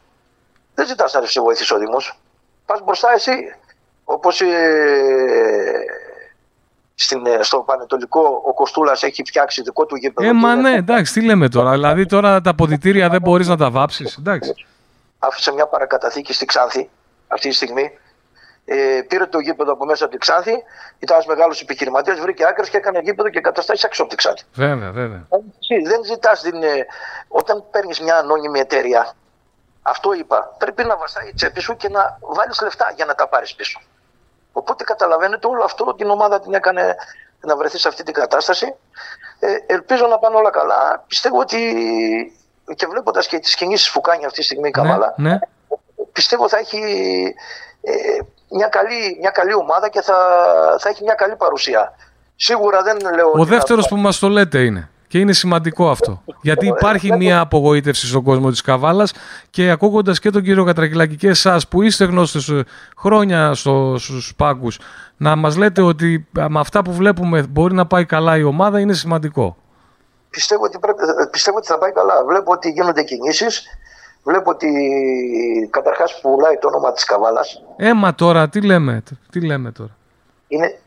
[0.74, 2.18] Δεν ζητάς να σε βοηθήσει ο Δήμος.
[2.66, 3.54] Πας μπροστά εσύ.
[4.04, 4.46] Όπως ε,
[6.94, 10.28] στην, ε, στο Πανετολικό ο Κοστούλας έχει φτιάξει δικό του γήπεδο.
[10.28, 11.70] Ε, μα ναι, εντάξει, τι λέμε τώρα.
[11.70, 14.16] Δηλαδή τώρα τα αποδητήρια δεν μπορείς να τα βάψεις.
[14.16, 14.54] Εντάξει.
[15.18, 16.90] Άφησε μια παρακαταθήκη στη Ξάνθη
[17.28, 17.98] αυτή τη στιγμή.
[18.64, 20.52] Ε, πήρε το γήπεδο από μέσα από τη Ξάνθη.
[20.98, 24.42] Ήταν ένας μεγάλος επιχειρηματίας, βρήκε άκρες και έκανε γήπεδο και καταστάσεις έξω από τη Ξάνθη.
[24.52, 25.26] Βέβαια, βέβαια.
[25.84, 26.62] Δεν ζητάς την.
[26.62, 26.86] Ε,
[27.28, 29.14] όταν παίρνεις μια ανώνυμη εταιρεία,
[29.86, 33.28] αυτό είπα, πρέπει να βαστάει η τσέπη σου και να βάλεις λεφτά για να τα
[33.28, 33.80] πάρεις πίσω.
[34.52, 36.96] Οπότε καταλαβαίνετε όλο αυτό την ομάδα την έκανε
[37.40, 38.74] να βρεθεί σε αυτή την κατάσταση.
[39.38, 41.04] Ε, ελπίζω να πάνε όλα καλά.
[41.06, 41.58] Πιστεύω ότι
[42.76, 45.38] και βλέποντας και τις κινήσεις που κάνει αυτή τη στιγμή η ναι, Καβάλα, ναι,
[46.12, 46.78] πιστεύω θα έχει
[47.80, 47.92] ε,
[48.50, 50.16] μια, καλή, μια καλή ομάδα και θα,
[50.78, 51.92] θα έχει μια καλή παρουσία.
[52.36, 53.32] Σίγουρα δεν λέω.
[53.34, 54.88] Ο δεύτερος που μας το λέτε είναι.
[55.14, 56.22] Και είναι σημαντικό αυτό.
[56.40, 59.12] Γιατί υπάρχει μια απογοήτευση στον κόσμο της Καβάλας
[59.50, 62.52] και ακούγοντας και τον κύριο Κατρακυλάκη και εσάς που είστε γνώστες
[62.96, 64.78] χρόνια στο, στους πάγκους,
[65.16, 68.92] να μας λέτε ότι με αυτά που βλέπουμε μπορεί να πάει καλά η ομάδα είναι
[68.92, 69.56] σημαντικό.
[70.30, 72.24] Πιστεύω ότι, πρέπει, πιστεύω ότι θα πάει καλά.
[72.24, 73.62] Βλέπω ότι γίνονται κινήσεις.
[74.22, 74.68] Βλέπω ότι
[75.70, 77.62] καταρχάς πουλάει το όνομα της Καβάλας.
[77.76, 79.96] Έμα τώρα, τι λέμε, τι λέμε τώρα.
[80.48, 80.78] Είναι,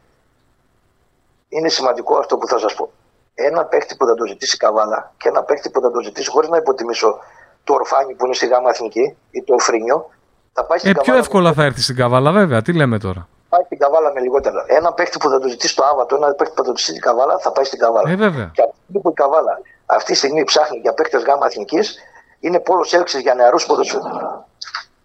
[1.50, 2.92] είναι σημαντικό αυτό που θα σας πω
[3.40, 6.30] ένα παίχτη που θα το ζητήσει η Καβάλα και ένα παίχτη που θα το ζητήσει
[6.30, 7.20] χωρίς να υποτιμήσω
[7.64, 10.10] το Ορφάνι που είναι στη ΓΑΜΑ Εθνική ή το Φρίνιο.
[10.54, 12.62] Θα πάει στην ε, πιο εύκολα θα έρθει στην Καβάλα, βέβαια.
[12.62, 14.66] Τι λέμε τώρα; Πάει στην Καβάλα με λιγότερα.
[14.68, 17.02] Ένα παίχτη που θα το ζητήσει το Άβατο, ένα παίχτη που θα το ζητήσει την
[17.02, 18.10] Καβάλα, θα πάει στην Καβάλα.
[18.10, 18.52] Ε, βέβαια.
[18.54, 21.98] Και αυτή που η Καβάλα αυτή τη στιγμή ψάχνει για παίχτες ΓΑΜΑ Εθνικής
[22.40, 24.10] είναι πόλος έλξης για νεαρούς ποδοσφαιριστέ.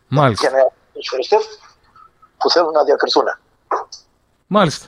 [0.09, 0.47] Μάλιστα.
[0.47, 1.59] Για νεαρούς ποδοσφαιριστές
[2.39, 3.25] που θέλουν να διακριθούν.
[4.47, 4.87] Μάλιστα.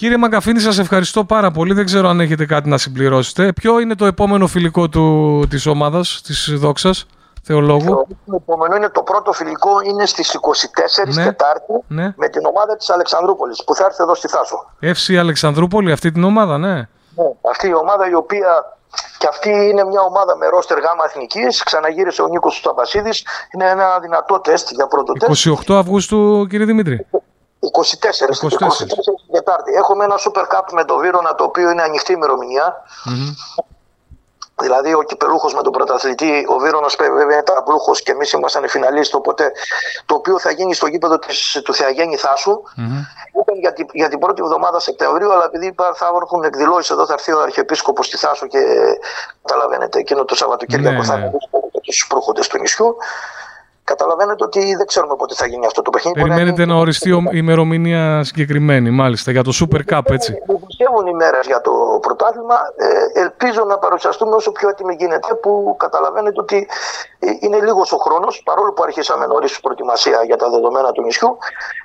[0.00, 1.74] Κύριε Μαγκαφίνη, σας ευχαριστώ πάρα πολύ.
[1.74, 3.52] Δεν ξέρω αν έχετε κάτι να συμπληρώσετε.
[3.52, 7.06] Ποιο είναι το επόμενο φιλικό του, της ομάδας, της Δόξας,
[7.42, 11.24] Θεολόγου; Το επόμενο είναι το πρώτο φιλικό, είναι στις 24 ναι.
[11.24, 12.14] Τετάρτη ναι.
[12.16, 14.70] με την ομάδα της Αλεξανδρούπολης που θα έρθει εδώ στη Θάσο.
[14.80, 16.74] Εύση Αλεξανδρούπολη, αυτή την ομάδα, ναι.
[16.74, 16.86] ναι.
[17.50, 18.78] Αυτή η ομάδα η οποία
[19.18, 21.62] και αυτή είναι μια ομάδα με ρόστερ γάμα εθνικής.
[21.62, 23.10] Ξαναγύρισε ο Νίκος Τσαμπασίδη.
[23.54, 25.48] Είναι ένα δυνατό τεστ για πρώτο τεστ.
[25.68, 27.06] 28 Αυγούστου, κύριε Δημήτρη.
[27.60, 28.58] 24, 24.
[28.58, 28.86] 24
[29.32, 29.72] Τετάρτη.
[29.72, 32.74] Έχουμε ένα Super Cup με το Βύρονα το οποίο είναι ανοιχτή ημερομηνία.
[33.06, 33.64] Mm-hmm.
[34.60, 39.14] Δηλαδή ο κυπελούχος με τον πρωταθλητή, ο Βύρονας βέβαια είναι ταμπλούχο και εμείς ήμασταν φιναλίστ.
[39.14, 39.52] Οπότε
[40.06, 42.50] το οποίο θα γίνει στο γήπεδο της, του Θεαγέννη Θάσου.
[42.50, 43.40] Mm-hmm.
[43.42, 47.12] Ήταν για, την, για την πρώτη εβδομάδα Σεπτεμβρίου, αλλά επειδή θα έρχονται εκδηλώσεις εδώ, θα
[47.12, 48.58] έρθει ο Αρχιεπίσκοπος στη Θάσου και
[49.42, 51.30] καταλαβαίνετε εκείνο το Σαββατοκύριακο ναι, θα ναι.
[51.82, 52.96] τους προχοντές του νησιού.
[53.92, 56.20] Καταλαβαίνετε ότι δεν ξέρουμε πότε θα γίνει αυτό το παιχνίδι.
[56.20, 60.32] Περιμένετε να οριστεί η ημερομηνία συγκεκριμένη, μάλιστα, για το Super Cup, έτσι.
[60.46, 62.54] Δημοσιεύουν οι μέρες για το πρωτάθλημα.
[63.14, 66.68] Ε, ελπίζω να παρουσιαστούμε όσο πιο έτοιμοι γίνεται, που καταλαβαίνετε ότι
[67.18, 71.38] ε, είναι λίγος ο χρόνος, παρόλο που αρχίσαμε νωρίς προετοιμασία για τα δεδομένα του νησιού.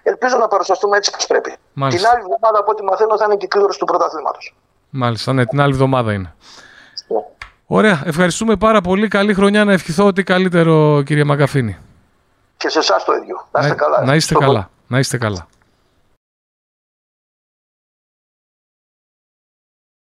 [0.04, 1.54] Ελπίζω να παρουσιαστούμε έτσι όπως πρέπει.
[1.74, 2.00] Μάλιστα.
[2.00, 4.40] Την άλλη εβδομάδα, από ό,τι μαθαίνω, θα είναι και κλήρωση του πρωταθλήματο.
[4.90, 6.34] Μάλιστα, ναι, την άλλη εβδομάδα είναι.
[6.34, 7.14] Yeah.
[7.14, 7.24] Ναι.
[7.68, 9.08] Ωραία, ευχαριστούμε πάρα πολύ.
[9.08, 11.78] Καλή χρονιά να ευχηθώ ότι καλύτερο, κύριε Μαγκαφίνη
[12.58, 13.48] και σε εσάς το ίδιο.
[13.52, 14.04] Να είστε καλά.
[14.04, 14.70] Να είστε καλά.
[14.88, 15.48] Να είστε καλά.